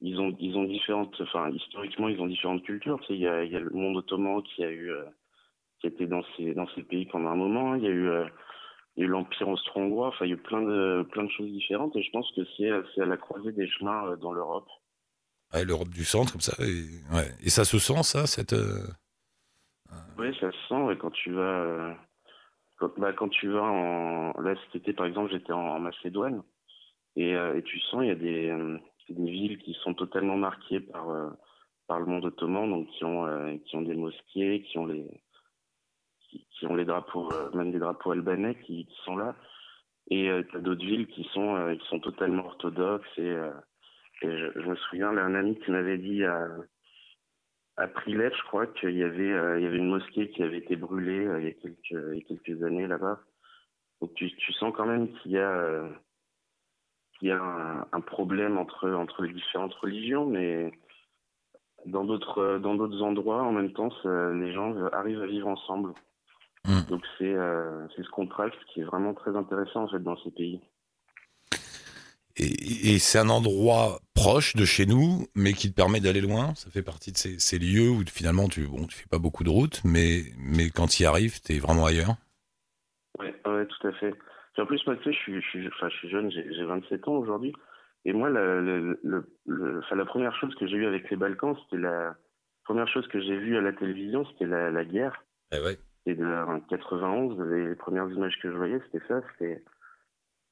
ils 0.00 0.20
ont 0.20 0.36
ils 0.38 0.56
ont 0.56 0.62
différentes, 0.62 1.20
enfin 1.22 1.50
historiquement 1.50 2.08
ils 2.08 2.20
ont 2.20 2.28
différentes 2.28 2.62
cultures. 2.62 3.00
Il 3.10 3.16
y 3.16 3.26
a 3.26 3.42
le 3.42 3.70
monde 3.70 3.96
ottoman 3.96 4.40
qui 4.44 4.62
a 4.62 4.70
eu 4.70 4.92
qui 5.80 5.88
était 5.88 6.06
dans 6.06 6.22
ces 6.36 6.54
dans 6.54 6.68
ces 6.76 6.84
pays 6.84 7.06
pendant 7.06 7.30
un 7.30 7.36
moment. 7.36 7.74
Il 7.74 7.82
y 7.82 7.88
a 7.88 7.90
eu 7.90 9.08
l'empire 9.08 9.48
austro-hongrois. 9.48 10.06
Enfin, 10.06 10.24
il 10.24 10.28
y 10.28 10.32
a 10.34 10.36
eu 10.36 10.40
plein 10.40 10.62
de 10.62 11.04
plein 11.10 11.24
de 11.24 11.30
choses 11.32 11.50
différentes. 11.50 11.96
Et 11.96 12.02
je 12.04 12.12
pense 12.12 12.30
que 12.36 12.42
c'est 12.56 12.70
c'est 12.94 13.02
à 13.02 13.06
la 13.06 13.16
croisée 13.16 13.50
des 13.50 13.66
chemins 13.66 14.16
dans 14.18 14.32
l'Europe. 14.32 14.68
L'Europe 15.62 15.88
du 15.90 16.04
centre 16.04 16.32
comme 16.32 16.40
ça. 16.40 16.52
Et, 16.64 17.46
et 17.46 17.50
ça 17.50 17.64
se 17.64 17.78
sent 17.78 18.02
ça, 18.02 18.26
cette. 18.26 18.54
euh, 18.54 18.88
Oui, 20.18 20.34
ça 20.40 20.50
se 20.50 20.58
sent 20.68 20.82
ouais, 20.82 20.96
quand 20.96 21.12
tu 21.12 21.30
vas 21.32 21.40
euh, 21.42 21.92
quand, 22.78 22.90
bah, 22.98 23.12
quand 23.12 23.28
tu 23.28 23.48
vas 23.48 23.62
en 23.62 24.32
là 24.40 24.54
cet 24.64 24.82
été 24.82 24.92
par 24.92 25.06
exemple 25.06 25.30
j'étais 25.30 25.52
en, 25.52 25.78
Macédoine 25.78 26.42
et, 27.16 27.34
euh, 27.36 27.56
et 27.56 27.62
tu 27.62 27.78
sens 27.80 28.00
il 28.02 28.08
y 28.08 28.10
a 28.10 28.14
des 28.16 28.52
des 29.10 29.30
villes 29.30 29.58
qui 29.58 29.74
sont 29.84 29.94
totalement 29.94 30.36
marquées 30.36 30.80
par 30.80 31.06
par 31.86 32.00
le 32.00 32.06
monde 32.06 32.24
ottoman 32.24 32.68
donc 32.70 32.88
qui 32.88 33.04
ont 33.04 33.58
qui 33.64 33.76
ont 33.76 33.82
des 33.82 33.94
mosquées 33.94 34.62
qui 34.62 34.78
ont 34.78 34.86
les 34.86 35.06
qui, 36.30 36.66
ont 36.66 36.74
les 36.74 36.84
drapeaux 36.84 37.28
même 37.54 37.70
des 37.70 37.78
drapeaux 37.78 38.10
albanais 38.10 38.56
qui, 38.64 38.86
qui 38.86 38.96
sont 39.04 39.16
là 39.16 39.36
et 40.10 40.28
euh, 40.30 40.42
t'as 40.50 40.58
d'autres 40.58 40.84
villes 40.84 41.06
qui 41.06 41.24
sont 41.32 41.76
qui 41.80 41.86
sont 41.88 42.00
totalement 42.00 42.46
orthodoxes 42.46 43.18
et, 43.18 43.36
et 44.22 44.30
je, 44.38 44.60
je 44.60 44.66
me 44.68 44.76
souviens 44.76 45.12
là 45.12 45.24
un 45.24 45.34
ami 45.34 45.58
qui 45.60 45.70
m'avait 45.70 45.98
dit 45.98 46.24
à 46.24 46.46
à 47.76 47.88
Prilep, 47.88 48.32
je 48.36 48.42
crois 48.44 48.66
qu'il 48.68 48.96
y 48.96 49.02
avait 49.02 49.32
euh, 49.32 49.58
il 49.58 49.64
y 49.64 49.66
avait 49.66 49.78
une 49.78 49.88
mosquée 49.90 50.30
qui 50.30 50.42
avait 50.44 50.58
été 50.58 50.76
brûlée 50.76 51.26
euh, 51.26 51.40
il 51.40 51.46
y 51.46 51.50
a 51.50 51.52
quelques 51.54 52.12
il 52.12 52.18
y 52.18 52.22
a 52.22 52.24
quelques 52.28 52.62
années 52.62 52.86
là-bas. 52.86 53.20
Donc 54.00 54.14
tu, 54.14 54.30
tu 54.36 54.52
sens 54.52 54.72
quand 54.76 54.86
même 54.86 55.08
qu'il 55.18 55.32
y 55.32 55.38
a 55.38 55.50
euh, 55.50 55.88
qu'il 57.18 57.28
y 57.28 57.32
a 57.32 57.42
un, 57.42 57.86
un 57.92 58.00
problème 58.00 58.58
entre 58.58 58.90
entre 58.90 59.22
les 59.22 59.32
différentes 59.32 59.74
religions, 59.74 60.26
mais 60.26 60.72
dans 61.86 62.04
d'autres 62.04 62.38
euh, 62.38 62.58
dans 62.60 62.76
d'autres 62.76 63.02
endroits 63.02 63.42
en 63.42 63.52
même 63.52 63.72
temps 63.72 63.90
ça- 64.02 64.30
les 64.32 64.52
gens 64.52 64.76
arrivent 64.92 65.22
à 65.22 65.26
vivre 65.26 65.48
ensemble. 65.48 65.94
Mm. 66.66 66.80
Donc 66.88 67.04
c'est 67.18 67.34
c'est 67.94 68.02
ce 68.04 68.10
contraste 68.10 68.56
qui 68.72 68.80
est 68.80 68.84
vraiment 68.84 69.14
très 69.14 69.34
intéressant 69.36 69.82
en 69.82 69.88
fait 69.88 69.98
dans 69.98 70.16
ces 70.18 70.30
pays. 70.30 70.60
Et, 72.36 72.94
et 72.94 72.98
c'est 72.98 73.18
un 73.18 73.28
endroit 73.28 74.00
proche 74.14 74.56
de 74.56 74.64
chez 74.64 74.86
nous, 74.86 75.26
mais 75.34 75.52
qui 75.52 75.70
te 75.70 75.74
permet 75.76 76.00
d'aller 76.00 76.20
loin. 76.20 76.54
Ça 76.56 76.70
fait 76.70 76.82
partie 76.82 77.12
de 77.12 77.16
ces, 77.16 77.38
ces 77.38 77.58
lieux 77.58 77.88
où 77.90 78.02
finalement 78.06 78.48
tu 78.48 78.66
bon, 78.66 78.86
tu 78.86 78.96
fais 78.96 79.06
pas 79.08 79.18
beaucoup 79.18 79.44
de 79.44 79.50
route, 79.50 79.80
mais 79.84 80.22
mais 80.38 80.70
quand 80.70 80.86
tu 80.88 81.02
y 81.02 81.06
arrives, 81.06 81.40
t'es 81.40 81.58
vraiment 81.58 81.86
ailleurs. 81.86 82.16
Ouais, 83.18 83.34
ouais, 83.46 83.66
tout 83.66 83.86
à 83.86 83.92
fait. 83.92 84.12
Puis 84.54 84.62
en 84.62 84.66
plus, 84.66 84.84
moi, 84.86 84.96
tu 84.96 85.04
sais, 85.04 85.12
je 85.12 85.18
suis, 85.18 85.40
je 85.40 85.48
suis, 85.48 85.68
enfin, 85.68 85.88
je 85.88 85.96
suis 85.96 86.08
jeune, 86.10 86.30
j'ai 86.30 86.46
j'ai 86.54 86.64
27 86.64 87.06
ans 87.08 87.14
aujourd'hui. 87.16 87.52
Et 88.04 88.12
moi, 88.12 88.28
le, 88.30 88.60
le, 88.60 89.00
le, 89.02 89.26
le- 89.46 89.78
enfin, 89.78 89.96
la 89.96 90.04
première 90.04 90.34
chose 90.38 90.54
que 90.56 90.66
j'ai 90.66 90.76
eue 90.76 90.86
avec 90.86 91.08
les 91.10 91.16
Balkans, 91.16 91.56
c'était 91.64 91.80
la 91.82 92.16
première 92.64 92.88
chose 92.88 93.06
que 93.08 93.20
j'ai 93.20 93.36
vue 93.38 93.56
à 93.56 93.60
la 93.60 93.72
télévision, 93.72 94.24
c'était 94.26 94.46
la, 94.46 94.70
la 94.70 94.84
guerre. 94.84 95.24
Eh 95.52 95.60
ouais. 95.60 95.78
Et 96.06 96.14
de 96.14 96.24
en 96.24 96.60
91, 96.60 97.38
les, 97.50 97.68
les 97.68 97.74
premières 97.76 98.10
images 98.10 98.38
que 98.42 98.50
je 98.50 98.56
voyais, 98.56 98.78
c'était 98.86 99.04
ça, 99.08 99.20
c'était 99.32 99.62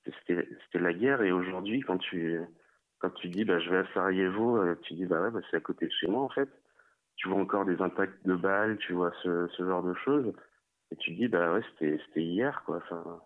c'était 0.05 0.79
la 0.79 0.93
guerre. 0.93 1.23
Et 1.23 1.33
aujourd'hui, 1.33 1.81
quand 1.81 1.99
tu 1.99 2.41
quand 2.99 3.11
tu 3.11 3.29
dis, 3.29 3.45
bah, 3.45 3.59
je 3.59 3.69
vais 3.71 3.79
à 3.79 3.87
Sarajevo, 3.95 4.59
euh, 4.59 4.77
tu 4.83 4.95
dis, 4.95 5.07
bah 5.07 5.21
ouais, 5.23 5.31
bah, 5.31 5.41
c'est 5.51 5.57
à 5.57 5.61
côté 5.61 5.87
de 5.87 5.93
chez 5.93 6.07
moi, 6.07 6.23
en 6.23 6.29
fait. 6.29 6.49
Tu 7.17 7.29
vois 7.29 7.41
encore 7.41 7.65
des 7.65 7.81
impacts 7.83 8.25
de 8.27 8.35
balles, 8.37 8.79
tu 8.79 8.93
vois 8.93 9.13
ce, 9.23 9.49
ce 9.57 9.63
genre 9.67 9.83
de 9.83 9.95
choses. 9.95 10.33
Et 10.93 10.97
tu 10.97 11.13
dis, 11.15 11.27
bah 11.29 11.53
ouais, 11.53 11.63
c'était 11.79 11.99
hier, 12.23 12.63
quoi. 12.65 12.77
Enfin, 12.79 13.21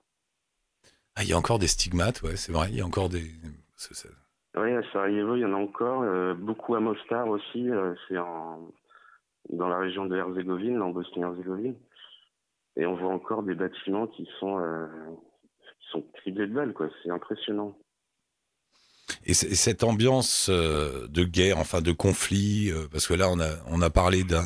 Ah, 1.15 1.23
il 1.23 1.29
y 1.29 1.33
a 1.33 1.37
encore 1.39 1.59
des 1.59 1.67
stigmates, 1.69 2.23
ouais, 2.23 2.37
c'est 2.37 2.53
vrai. 2.53 2.69
Il 2.71 2.77
y 2.77 2.81
a 2.81 2.87
encore 2.87 3.09
des. 3.09 3.23
Oui, 4.57 4.73
à 4.73 4.83
Sarajevo, 4.93 5.37
il 5.37 5.41
y 5.41 5.45
en 5.45 5.53
a 5.53 5.57
encore. 5.57 6.03
euh, 6.03 6.33
beaucoup 6.35 6.75
à 6.75 6.81
Mostar 6.81 7.29
aussi. 7.29 7.71
euh, 7.71 7.95
c'est 8.09 8.17
en, 8.19 8.71
dans 9.51 9.69
la 9.69 9.79
région 9.79 10.07
de 10.07 10.17
Herzégovine, 10.17 10.81
en 10.81 10.91
Bosnie-Herzégovine. 10.91 11.77
Et 12.77 12.87
on 12.87 12.97
voit 12.97 13.13
encore 13.13 13.43
des 13.43 13.55
bâtiments 13.55 14.07
qui 14.07 14.27
sont, 14.41 14.59
euh, 14.59 14.87
sont 15.91 16.03
criblés 16.15 16.47
de 16.47 16.53
balles, 16.55 16.73
quoi. 16.73 16.89
C'est 17.03 17.11
impressionnant. 17.11 17.77
Et, 19.25 19.35
cette 19.35 19.85
ambiance 19.85 20.49
euh, 20.51 21.07
de 21.09 21.25
guerre, 21.25 21.59
enfin 21.59 21.81
de 21.81 21.93
conflit, 21.93 22.71
euh, 22.71 22.89
parce 22.91 23.07
que 23.07 23.15
là 23.15 23.29
on 23.31 23.39
a 23.39 23.51
on 23.69 23.81
a 23.81 23.91
parlé 23.91 24.25
d'un, 24.25 24.45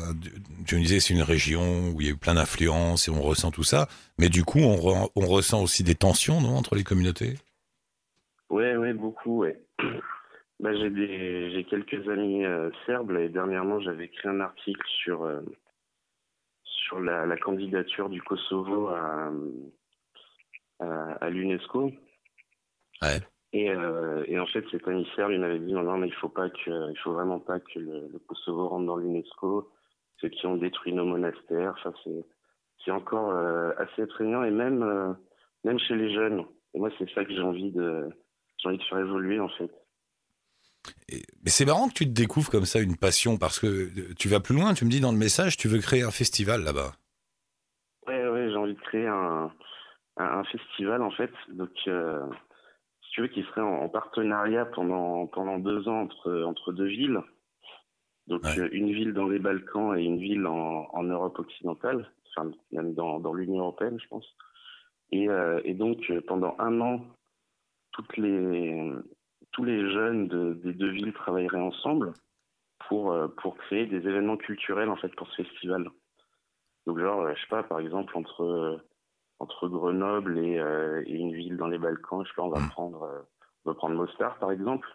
tu 0.67 0.75
me 0.75 0.81
disais 0.81 0.99
c'est 0.99 1.13
une 1.13 1.23
région 1.23 1.89
où 1.89 2.01
il 2.01 2.07
y 2.07 2.09
a 2.09 2.13
eu 2.13 2.17
plein 2.17 2.35
d'influences 2.35 3.07
et 3.07 3.11
on 3.11 3.21
ressent 3.21 3.51
tout 3.51 3.63
ça, 3.63 3.87
mais 4.19 4.29
du 4.29 4.43
coup 4.43 4.59
on, 4.59 4.75
re- 4.75 5.09
on 5.15 5.25
ressent 5.25 5.61
aussi 5.63 5.83
des 5.83 5.95
tensions, 5.95 6.41
non, 6.41 6.57
entre 6.57 6.75
les 6.75 6.83
communautés? 6.83 7.37
Ouais, 8.49 8.75
ouais, 8.75 8.93
beaucoup, 8.93 9.39
ouais. 9.39 9.59
Bah, 10.59 10.75
j'ai 10.75 10.91
des, 10.91 11.49
j'ai 11.53 11.63
quelques 11.63 12.07
amis 12.07 12.45
euh, 12.45 12.69
serbes. 12.85 13.17
Et 13.17 13.29
dernièrement, 13.29 13.79
j'avais 13.79 14.05
écrit 14.05 14.27
un 14.29 14.41
article 14.41 14.85
sur 15.03 15.23
euh, 15.23 15.41
sur 16.63 16.99
la, 16.99 17.25
la 17.25 17.35
candidature 17.35 18.09
du 18.09 18.21
Kosovo 18.21 18.89
à 18.89 19.31
à, 20.81 21.13
à 21.25 21.29
l'UNESCO. 21.29 21.91
Ouais. 23.01 23.19
Et, 23.53 23.69
euh, 23.69 24.23
et 24.27 24.39
en 24.39 24.45
fait, 24.47 24.63
cet 24.71 24.87
ami 24.87 25.07
serbe, 25.15 25.31
il 25.31 25.39
m'avait 25.39 25.59
dit 25.59 25.73
non, 25.73 25.83
non, 25.83 25.97
mais 25.97 26.07
il 26.07 26.13
faut 26.13 26.29
pas 26.29 26.49
que, 26.49 26.91
il 26.91 26.97
faut 27.03 27.13
vraiment 27.13 27.39
pas 27.39 27.59
que 27.59 27.79
le, 27.79 28.09
le 28.11 28.19
Kosovo 28.19 28.67
rentre 28.69 28.85
dans 28.85 28.97
l'UNESCO. 28.97 29.69
Ceux 30.21 30.29
qui 30.29 30.45
ont 30.45 30.55
détruit 30.57 30.93
nos 30.93 31.05
monastères, 31.05 31.73
enfin, 31.77 31.93
c'est 32.03 32.25
c'est 32.85 32.91
encore 32.91 33.31
euh, 33.31 33.71
assez 33.77 34.03
effrayant 34.03 34.43
et 34.43 34.51
même 34.51 34.83
euh, 34.83 35.13
même 35.63 35.79
chez 35.79 35.95
les 35.95 36.13
jeunes. 36.13 36.45
Et 36.73 36.79
moi, 36.79 36.89
c'est 36.97 37.09
ça 37.13 37.25
que 37.25 37.33
j'ai 37.33 37.41
envie 37.41 37.71
de 37.71 38.07
j'ai 38.57 38.69
envie 38.69 38.77
de 38.77 38.83
faire 38.83 38.99
évoluer 38.99 39.39
en 39.39 39.49
fait. 39.49 39.71
Et- 41.09 41.23
mais 41.43 41.49
c'est 41.49 41.65
marrant 41.65 41.89
que 41.89 41.93
tu 41.93 42.05
te 42.05 42.11
découvres 42.11 42.49
comme 42.49 42.65
ça 42.65 42.79
une 42.79 42.97
passion 42.97 43.37
parce 43.37 43.59
que 43.59 44.13
tu 44.13 44.29
vas 44.29 44.39
plus 44.39 44.55
loin. 44.55 44.73
Tu 44.73 44.85
me 44.85 44.89
dis 44.89 45.01
dans 45.01 45.11
le 45.11 45.17
message, 45.17 45.57
tu 45.57 45.67
veux 45.67 45.79
créer 45.79 46.03
un 46.03 46.11
festival 46.11 46.63
là-bas. 46.63 46.93
Ouais, 48.07 48.27
ouais, 48.29 48.49
j'ai 48.49 48.55
envie 48.55 48.73
de 48.73 48.79
créer 48.81 49.07
un, 49.07 49.51
un, 50.21 50.39
un 50.39 50.43
festival 50.45 51.01
en 51.01 51.11
fait. 51.11 51.31
Donc, 51.49 51.71
euh, 51.87 52.25
si 53.03 53.11
tu 53.11 53.21
veux, 53.21 53.27
qui 53.27 53.43
serait 53.43 53.61
en, 53.61 53.81
en 53.83 53.89
partenariat 53.89 54.65
pendant 54.65 55.27
pendant 55.27 55.59
deux 55.59 55.87
ans 55.87 56.01
entre 56.01 56.43
entre 56.43 56.71
deux 56.73 56.87
villes. 56.87 57.21
Donc 58.27 58.43
Ouais. 58.43 58.59
euh, 58.59 58.69
une 58.71 58.91
ville 58.93 59.13
dans 59.13 59.27
les 59.27 59.39
Balkans 59.39 59.97
et 59.97 60.03
une 60.03 60.19
ville 60.19 60.45
en, 60.47 60.87
en 60.93 61.03
Europe 61.03 61.39
occidentale, 61.39 62.09
enfin 62.29 62.51
même 62.71 62.93
dans, 62.93 63.19
dans 63.19 63.33
l'Union 63.33 63.59
européenne, 63.61 63.99
je 63.99 64.07
pense. 64.07 64.27
Et, 65.11 65.27
euh, 65.27 65.59
et 65.65 65.73
donc 65.73 65.99
pendant 66.27 66.55
un 66.59 66.79
an, 66.79 67.01
toutes 67.91 68.15
les, 68.15 68.93
tous 69.51 69.65
les 69.65 69.91
jeunes 69.91 70.27
de- 70.29 70.53
des 70.53 70.73
deux 70.73 70.91
villes 70.91 71.11
travailleraient 71.13 71.59
ensemble 71.59 72.13
pour, 72.87 73.13
pour 73.41 73.57
créer 73.57 73.85
des 73.87 73.97
événements 74.07 74.37
culturels 74.37 74.89
en 74.89 74.95
fait 74.95 75.13
pour 75.15 75.27
ce 75.29 75.43
festival. 75.43 75.89
Donc 76.85 76.99
genre, 76.99 77.27
je 77.35 77.41
sais 77.41 77.47
pas, 77.49 77.63
par 77.63 77.79
exemple 77.79 78.15
entre 78.17 78.81
entre 79.41 79.67
Grenoble 79.67 80.37
et, 80.37 80.59
euh, 80.59 81.01
et 81.07 81.15
une 81.15 81.33
ville 81.33 81.57
dans 81.57 81.67
les 81.67 81.79
Balkans, 81.79 82.23
je 82.23 82.29
sais 82.29 82.35
pas, 82.35 82.43
on 82.43 82.49
va 82.49 82.59
Mm. 82.59 82.69
prendre 82.69 83.03
euh, 83.03 83.19
on 83.65 83.71
va 83.71 83.75
prendre 83.75 83.95
Mostar 83.95 84.37
par 84.39 84.51
exemple. 84.51 84.87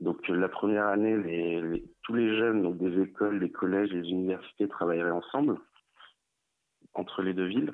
Donc 0.00 0.18
euh, 0.30 0.34
la 0.36 0.48
première 0.48 0.86
année, 0.88 1.16
les, 1.16 1.60
les- 1.62 1.84
tous 2.04 2.14
les 2.14 2.36
jeunes 2.36 2.62
donc 2.62 2.76
des 2.78 3.00
écoles, 3.02 3.40
des 3.40 3.50
collèges, 3.50 3.90
des 3.90 4.08
universités 4.08 4.68
travailleraient 4.68 5.10
ensemble 5.10 5.56
entre 6.94 7.22
les 7.22 7.32
deux 7.34 7.46
villes. 7.46 7.72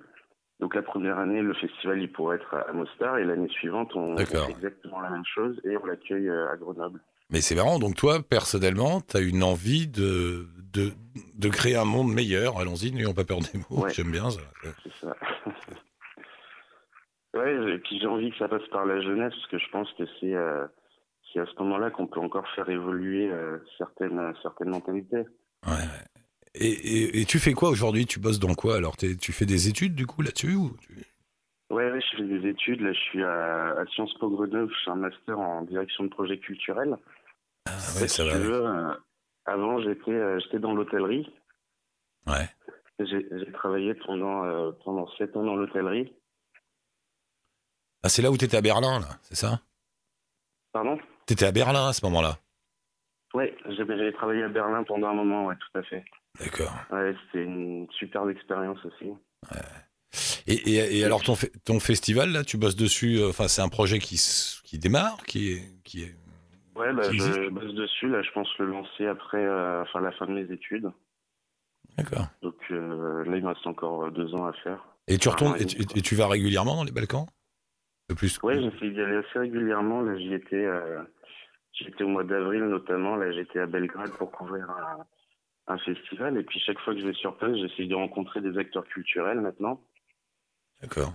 Donc 0.60 0.74
la 0.74 0.82
première 0.82 1.18
année, 1.18 1.40
le 1.42 1.54
festival 1.54 2.00
il 2.00 2.10
pourrait 2.12 2.36
être 2.36 2.54
à 2.54 2.60
à 2.68 2.72
Mostar 2.72 3.18
et 3.18 3.24
l'année 3.24 3.48
suivante, 3.48 3.94
on, 3.96 4.16
fait 4.18 4.50
exactement 4.50 5.00
la 5.00 5.10
même 5.10 5.24
chose 5.24 5.60
et 5.64 5.76
on 5.76 5.84
l'accueille 5.86 6.28
euh, 6.28 6.50
à 6.52 6.56
Grenoble. 6.56 7.00
Mais 7.30 7.40
c'est 7.40 7.54
marrant, 7.54 7.78
donc 7.78 7.94
toi, 7.94 8.22
personnellement, 8.22 9.00
tu 9.02 9.16
as 9.16 9.20
une 9.20 9.42
envie 9.42 9.86
de, 9.86 10.46
de, 10.72 10.92
de 11.36 11.48
créer 11.50 11.76
un 11.76 11.84
monde 11.84 12.10
meilleur. 12.12 12.58
Allons-y, 12.58 12.90
n'ayons 12.90 13.12
pas 13.12 13.24
peur 13.24 13.38
des 13.40 13.58
mots, 13.58 13.82
Ouais. 13.84 13.92
j'aime 13.92 14.10
bien 14.10 14.30
ça. 14.30 14.40
C'est 14.82 14.92
ça. 15.06 15.14
ouais, 17.38 17.74
et 17.74 17.78
puis 17.78 17.98
j'ai 18.00 18.06
envie 18.06 18.30
que 18.30 18.36
ça 18.38 18.48
passe 18.48 18.66
par 18.70 18.84
la 18.86 19.00
jeunesse, 19.00 19.32
parce 19.34 19.46
que 19.48 19.58
je 19.58 19.68
pense 19.70 19.90
que 19.94 20.04
c'est 20.20 20.34
euh, 20.34 20.64
à 21.36 21.46
ce 21.46 21.62
moment-là 21.62 21.90
qu'on 21.90 22.06
peut 22.06 22.20
encore 22.20 22.46
faire 22.56 22.68
évoluer 22.68 23.30
euh, 23.30 23.58
certaines, 23.78 24.32
certaines 24.42 24.70
mentalités. 24.70 25.24
Ouais, 25.66 25.72
ouais. 25.72 26.04
Et, 26.54 26.66
et, 26.70 27.20
et 27.20 27.24
tu 27.24 27.38
fais 27.38 27.52
quoi 27.52 27.68
aujourd'hui? 27.70 28.06
Tu 28.06 28.18
bosses 28.18 28.40
dans 28.40 28.54
quoi 28.54 28.76
Alors, 28.76 28.96
tu 28.96 29.32
fais 29.32 29.44
des 29.46 29.68
études 29.68 29.94
du 29.94 30.06
coup 30.06 30.22
là-dessus 30.22 30.54
ou 30.54 30.70
tu- 30.80 31.04
Ouais, 31.70 31.90
ouais, 31.92 32.00
je 32.00 32.16
fais 32.16 32.24
des 32.24 32.48
études. 32.48 32.80
Là, 32.80 32.92
je 32.92 32.98
suis 32.98 33.22
à, 33.22 33.72
à 33.78 33.86
Sciences 33.86 34.14
Po 34.14 34.30
Grenoble. 34.30 34.72
Je 34.72 34.84
fais 34.84 34.90
un 34.90 34.94
master 34.96 35.38
en 35.38 35.62
direction 35.62 36.04
de 36.04 36.08
projet 36.08 36.38
culturel. 36.38 36.96
Ah 37.66 37.72
ouais, 38.00 38.08
veux, 38.38 38.66
euh, 38.66 38.94
avant, 39.44 39.78
j'étais 39.82 40.10
euh, 40.12 40.40
j'étais 40.40 40.58
dans 40.58 40.74
l'hôtellerie. 40.74 41.30
Ouais. 42.26 42.48
J'ai 43.00 43.52
travaillé 43.52 43.94
pendant, 43.94 44.44
euh, 44.44 44.72
pendant 44.84 45.06
7 45.18 45.36
ans 45.36 45.44
dans 45.44 45.54
l'hôtellerie. 45.56 46.12
Ah, 48.02 48.08
c'est 48.08 48.22
là 48.22 48.30
où 48.30 48.36
tu 48.36 48.44
étais 48.44 48.56
à 48.56 48.60
Berlin, 48.60 49.00
là, 49.00 49.18
c'est 49.22 49.34
ça? 49.34 49.60
Pardon? 50.72 50.98
Tu 51.26 51.32
étais 51.32 51.46
à 51.46 51.52
Berlin 51.52 51.88
à 51.88 51.92
ce 51.92 52.04
moment-là? 52.06 52.38
Ouais, 53.34 53.56
j'avais 53.76 54.12
travaillé 54.12 54.42
à 54.42 54.48
Berlin 54.48 54.84
pendant 54.84 55.08
un 55.08 55.14
moment, 55.14 55.46
ouais, 55.46 55.56
tout 55.56 55.78
à 55.78 55.82
fait. 55.82 56.04
D'accord. 56.38 56.72
Ouais, 56.90 57.14
c'était 57.26 57.44
une 57.44 57.86
superbe 57.90 58.30
expérience 58.30 58.78
aussi. 58.84 59.12
Et, 60.46 60.54
et, 60.54 60.98
et 60.98 61.04
alors, 61.04 61.22
ton, 61.22 61.34
ton 61.64 61.80
festival, 61.80 62.30
là, 62.30 62.44
tu 62.44 62.56
bosses 62.56 62.76
dessus, 62.76 63.18
euh, 63.18 63.28
enfin, 63.28 63.48
c'est 63.48 63.60
un 63.60 63.68
projet 63.68 63.98
qui, 63.98 64.16
qui 64.64 64.78
démarre, 64.78 65.18
qui 65.26 65.52
est. 65.52 65.82
Qui 65.84 66.04
est... 66.04 66.16
Ouais, 66.74 66.92
bah, 66.94 67.02
je, 67.12 67.18
je 67.18 67.50
bosse 67.50 67.74
dessus. 67.74 68.08
Là, 68.08 68.22
je 68.22 68.30
pense 68.32 68.48
le 68.58 68.66
lancer 68.66 69.06
après 69.06 69.44
euh, 69.44 69.82
enfin, 69.82 70.00
la 70.00 70.12
fin 70.12 70.26
de 70.26 70.32
mes 70.32 70.50
études. 70.52 70.90
D'accord. 71.96 72.28
Donc 72.40 72.54
euh, 72.70 73.24
là, 73.24 73.36
il 73.36 73.42
me 73.42 73.48
reste 73.48 73.66
encore 73.66 74.10
deux 74.12 74.32
ans 74.34 74.46
à 74.46 74.52
faire. 74.52 74.86
Et 75.08 75.18
tu 75.18 75.28
retournes, 75.28 75.56
tu, 75.66 75.82
et 75.94 76.00
tu 76.00 76.14
vas 76.14 76.28
régulièrement 76.28 76.76
dans 76.76 76.84
les 76.84 76.92
Balkans? 76.92 77.26
Oui, 78.10 78.54
je 78.54 78.66
me 78.66 78.70
suis 78.70 78.90
y 78.90 79.00
aller 79.00 79.16
assez 79.16 79.38
régulièrement. 79.38 80.00
Là, 80.00 80.16
j'y 80.16 80.32
étais, 80.32 80.64
euh, 80.64 81.02
j'étais 81.72 82.04
au 82.04 82.08
mois 82.08 82.24
d'avril 82.24 82.64
notamment. 82.64 83.16
Là, 83.16 83.30
j'étais 83.32 83.58
à 83.58 83.66
Belgrade 83.66 84.12
pour 84.12 84.30
couvrir 84.30 84.66
un, 84.70 85.78
festival. 85.78 86.38
Et 86.38 86.42
puis 86.42 86.58
chaque 86.60 86.78
fois 86.80 86.94
que 86.94 87.00
je 87.00 87.06
vais 87.06 87.12
sur 87.14 87.36
place, 87.36 87.54
j'essaie 87.56 87.86
de 87.86 87.94
rencontrer 87.94 88.40
des 88.40 88.56
acteurs 88.56 88.86
culturels 88.86 89.40
maintenant. 89.40 89.82
D'accord. 90.80 91.12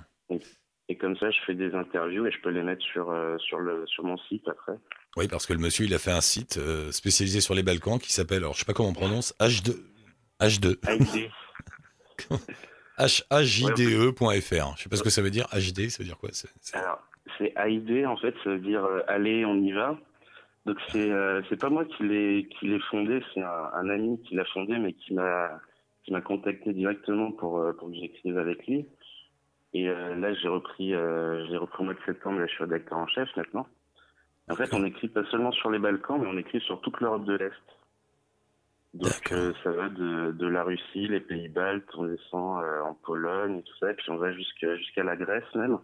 Et, 0.89 0.97
comme 0.97 1.17
ça, 1.17 1.31
je 1.31 1.37
fais 1.47 1.55
des 1.55 1.73
interviews 1.73 2.27
et 2.27 2.31
je 2.31 2.39
peux 2.41 2.51
les 2.51 2.61
mettre 2.61 2.83
sur 2.83 3.09
euh, 3.09 3.37
sur 3.39 3.59
le 3.59 3.87
sur 3.87 4.03
mon 4.03 4.17
site 4.17 4.47
après. 4.47 4.73
Oui, 5.17 5.27
parce 5.27 5.47
que 5.47 5.53
le 5.53 5.59
monsieur, 5.59 5.85
il 5.85 5.93
a 5.95 5.97
fait 5.97 6.11
un 6.11 6.21
site 6.21 6.57
euh, 6.57 6.91
spécialisé 6.91 7.41
sur 7.41 7.55
les 7.55 7.63
Balkans 7.63 7.97
qui 7.99 8.13
s'appelle, 8.13 8.39
alors 8.39 8.53
je 8.53 8.59
sais 8.59 8.65
pas 8.65 8.73
comment 8.73 8.89
on 8.89 8.93
prononce, 8.93 9.33
H2. 9.39 9.73
H2. 10.39 10.79
H2. 10.81 11.29
H-A-J-D-E.fr. 12.97 14.21
Je 14.21 14.55
ne 14.55 14.77
sais 14.77 14.89
pas 14.89 14.95
ce 14.95 15.03
que 15.03 15.09
ça 15.09 15.21
veut 15.21 15.31
dire. 15.31 15.47
HJD, 15.51 15.89
ça 15.89 16.03
veut 16.03 16.07
dire 16.07 16.17
quoi 16.17 16.29
c 16.31 16.47
est, 16.47 16.63
c 16.63 16.77
est... 16.77 16.79
Alors, 16.79 17.01
c'est 17.37 18.05
en 18.05 18.17
fait, 18.17 18.35
ça 18.43 18.51
veut 18.51 18.59
dire 18.59 18.83
euh, 18.83 19.01
allez, 19.07 19.45
on 19.45 19.55
y 19.55 19.71
va. 19.71 19.97
Donc, 20.65 20.77
c'est 20.89 21.09
euh, 21.09 21.41
pas 21.59 21.69
moi 21.69 21.85
qui 21.85 22.03
l'ai 22.03 22.79
fondé, 22.89 23.21
c'est 23.33 23.41
un, 23.41 23.89
ami 23.89 24.21
qui 24.23 24.35
l'a 24.35 24.45
fondé, 24.45 24.77
mais 24.77 24.93
qui 24.93 25.13
m'a 25.13 26.21
contacté 26.23 26.71
directement 26.73 27.31
pour, 27.31 27.59
euh, 27.59 27.73
pour 27.73 27.89
que 27.89 27.95
j'écrive 27.95 28.37
avec 28.37 28.65
lui. 28.67 28.85
Et 29.73 29.87
là, 29.87 30.35
j'ai 30.35 30.47
repris, 30.47 30.89
j'ai 30.89 31.57
repris 31.57 31.81
au 31.81 31.85
mois 31.85 31.95
de 31.95 31.99
septembre, 32.05 32.37
là, 32.39 32.45
je 32.45 32.51
suis 32.51 32.63
rédacteur 32.63 32.95
en 32.95 33.07
chef 33.07 33.27
maintenant. 33.35 33.65
En 34.47 34.55
fait, 34.55 34.71
on 34.71 34.85
écrit 34.85 35.07
pas 35.07 35.25
seulement 35.31 35.51
sur 35.51 35.71
les 35.71 35.79
Balkans, 35.79 36.19
mais 36.21 36.27
on 36.27 36.37
écrit 36.37 36.61
sur 36.61 36.79
toute 36.81 37.01
l'Europe 37.01 37.25
de 37.25 37.33
l'Est. 37.33 37.51
Donc 38.93 39.31
euh, 39.31 39.53
ça 39.63 39.71
va 39.71 39.89
de, 39.89 40.31
de 40.33 40.47
la 40.47 40.63
Russie, 40.63 41.07
les 41.07 41.19
pays 41.19 41.47
baltes, 41.47 41.87
on 41.95 42.05
descend 42.05 42.63
euh, 42.63 42.81
en 42.83 42.93
Pologne 42.93 43.57
et 43.57 43.63
tout 43.63 43.73
ça, 43.79 43.89
et 43.89 43.95
puis 43.95 44.11
on 44.11 44.17
va 44.17 44.31
jusqu'à 44.33 45.03
la 45.03 45.15
Grèce 45.15 45.43
même. 45.55 45.79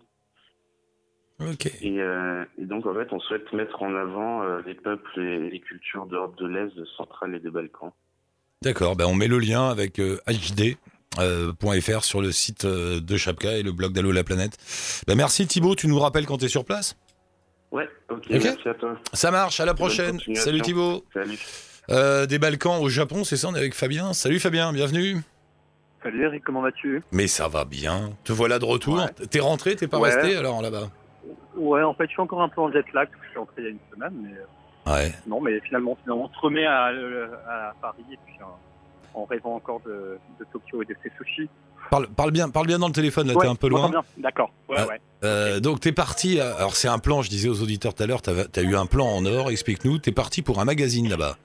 Ok. 1.39 1.65
Et, 1.81 1.99
euh, 2.01 2.43
et 2.57 2.65
donc, 2.65 2.85
en 2.85 2.93
fait, 2.93 3.07
on 3.11 3.19
souhaite 3.21 3.51
mettre 3.53 3.81
en 3.81 3.95
avant 3.95 4.57
les 4.59 4.75
peuples 4.75 5.19
et 5.19 5.49
les 5.49 5.59
cultures 5.61 6.05
d'Europe 6.05 6.37
de 6.37 6.45
l'Est, 6.45 6.75
de 6.75 6.85
Centrale 6.97 7.33
et 7.33 7.39
des 7.39 7.49
Balkans. 7.49 7.93
D'accord. 8.61 8.97
Ben, 8.97 9.05
on 9.05 9.15
met 9.15 9.29
le 9.29 9.39
lien 9.39 9.69
avec 9.69 10.01
HD.fr 10.01 12.03
sur 12.03 12.21
le 12.21 12.31
site 12.33 12.65
de 12.65 13.17
Chapka 13.17 13.57
et 13.57 13.63
le 13.63 13.71
blog 13.71 13.93
d'Allo 13.93 14.11
la 14.11 14.25
planète. 14.25 14.57
Ben, 15.07 15.15
merci 15.15 15.47
Thibaut, 15.47 15.75
tu 15.75 15.87
nous 15.87 15.97
rappelles 15.97 16.25
quand 16.25 16.37
tu 16.37 16.45
es 16.45 16.49
sur 16.49 16.65
place? 16.65 16.97
Ouais, 17.71 17.87
ok, 18.09 18.17
Ok. 18.17 18.29
merci 18.29 18.67
à 18.67 18.73
toi. 18.73 18.99
Ça 19.13 19.31
marche, 19.31 19.61
à 19.61 19.65
la 19.65 19.73
prochaine. 19.73 20.19
Salut 20.35 20.61
Thibaut. 20.61 21.05
Salut. 21.13 21.39
Euh, 21.89 22.25
des 22.25 22.37
Balkans 22.39 22.79
au 22.81 22.89
Japon, 22.89 23.23
c'est 23.23 23.37
ça, 23.37 23.47
on 23.49 23.55
est 23.55 23.59
avec 23.59 23.73
Fabien. 23.73 24.13
Salut 24.13 24.39
Fabien, 24.39 24.71
bienvenue. 24.73 25.17
Salut 26.03 26.23
Eric, 26.23 26.43
comment 26.45 26.61
vas-tu? 26.61 27.01
Mais 27.11 27.27
ça 27.27 27.47
va 27.47 27.65
bien. 27.65 28.11
Te 28.23 28.31
voilà 28.31 28.59
de 28.59 28.65
retour. 28.65 28.95
Ouais. 28.97 29.27
T'es 29.29 29.39
rentré, 29.39 29.75
t'es 29.75 29.87
pas 29.87 29.99
Ouais. 29.99 30.13
resté 30.13 30.35
alors 30.35 30.61
là-bas? 30.61 30.89
Ouais, 31.57 31.81
en 31.83 31.93
fait, 31.93 32.05
je 32.05 32.11
suis 32.11 32.21
encore 32.21 32.41
un 32.41 32.49
peu 32.49 32.61
en 32.61 32.71
jet 32.71 32.85
lag, 32.93 33.09
parce 33.09 33.19
que 33.19 33.25
je 33.25 33.29
suis 33.31 33.39
rentré 33.39 33.55
il 33.57 33.63
y 33.63 33.67
a 33.67 33.69
une 33.71 33.77
semaine, 33.93 34.13
mais 34.23 34.29
euh, 34.37 34.93
Ouais. 34.95 35.13
non, 35.27 35.41
mais 35.41 35.59
finalement, 35.61 35.97
finalement, 36.03 36.29
on 36.31 36.33
se 36.33 36.39
remet 36.39 36.65
à, 36.65 36.85
à 36.85 37.73
Paris, 37.81 38.05
et 38.11 38.17
puis 38.25 38.35
euh, 38.39 38.45
en 39.13 39.25
rêvant 39.25 39.55
encore 39.55 39.81
de, 39.85 40.17
de 40.39 40.45
Tokyo 40.53 40.83
et 40.83 40.85
de 40.85 40.95
ses 41.03 41.11
sushis. 41.17 41.49
Parle, 41.89 42.07
parle 42.07 42.31
bien, 42.31 42.49
parle 42.49 42.67
bien 42.67 42.77
dans 42.79 42.87
le 42.87 42.93
téléphone, 42.93 43.27
là, 43.27 43.33
Ouais, 43.33 43.41
t'es 43.45 43.49
un 43.51 43.55
peu 43.55 43.67
loin. 43.67 43.91
D'accord, 44.17 44.51
ouais, 44.69 44.77
Ah. 44.79 44.87
ouais. 44.87 45.01
Euh, 45.23 45.59
donc 45.59 45.79
t'es 45.81 45.91
parti, 45.91 46.39
alors 46.39 46.75
c'est 46.75 46.87
un 46.87 46.99
plan, 46.99 47.23
je 47.23 47.29
disais 47.29 47.49
aux 47.49 47.61
auditeurs 47.61 47.93
tout 47.95 48.03
à 48.03 48.05
l'heure, 48.05 48.21
t'as 48.21 48.33
as 48.55 48.61
eu 48.61 48.75
un 48.75 48.85
plan 48.85 49.07
en 49.07 49.25
or, 49.25 49.49
explique-nous, 49.49 49.97
t'es 49.97 50.11
parti 50.13 50.41
pour 50.43 50.59
un 50.59 50.65
magazine 50.65 51.09
là-bas. 51.09 51.35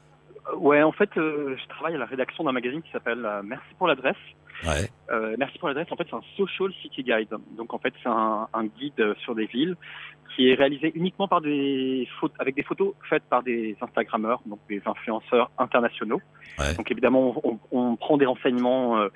Ouais, 0.56 0.82
en 0.82 0.92
fait, 0.92 1.10
euh, 1.16 1.56
je 1.56 1.66
travaille 1.68 1.94
à 1.94 1.98
la 1.98 2.04
rédaction 2.04 2.44
d'un 2.44 2.52
magazine 2.52 2.82
qui 2.82 2.90
s'appelle 2.90 3.24
euh, 3.24 3.42
Merci 3.42 3.66
pour 3.78 3.86
l'adresse. 3.88 4.16
Ouais, 4.66 4.88
Euh, 5.10 5.34
Merci 5.38 5.58
pour 5.58 5.68
l'adresse, 5.68 5.88
en 5.90 5.96
fait, 5.96 6.06
c'est 6.08 6.16
un 6.16 6.22
social 6.36 6.70
city 6.82 7.02
guide. 7.02 7.34
Donc, 7.56 7.72
en 7.72 7.78
fait, 7.78 7.94
c'est 8.02 8.08
un, 8.08 8.46
un 8.52 8.64
guide 8.66 9.00
euh, 9.00 9.14
sur 9.20 9.34
des 9.34 9.46
villes 9.46 9.74
qui 10.36 10.48
est 10.50 10.54
réalisé 10.54 10.92
uniquement 10.96 11.28
par 11.28 11.40
des 11.40 12.08
photos, 12.20 12.36
avec 12.40 12.56
des 12.56 12.62
photos 12.62 12.92
faites 13.08 13.22
par 13.24 13.42
des 13.42 13.76
Instagrammeurs, 13.80 14.40
donc 14.46 14.58
des 14.68 14.82
influenceurs 14.84 15.50
internationaux. 15.58 16.20
Ouais. 16.58 16.74
Donc, 16.74 16.90
évidemment, 16.90 17.40
on, 17.44 17.58
on 17.72 17.96
prend 17.96 18.16
des 18.18 18.26
renseignements 18.26 18.98
euh, 18.98 19.08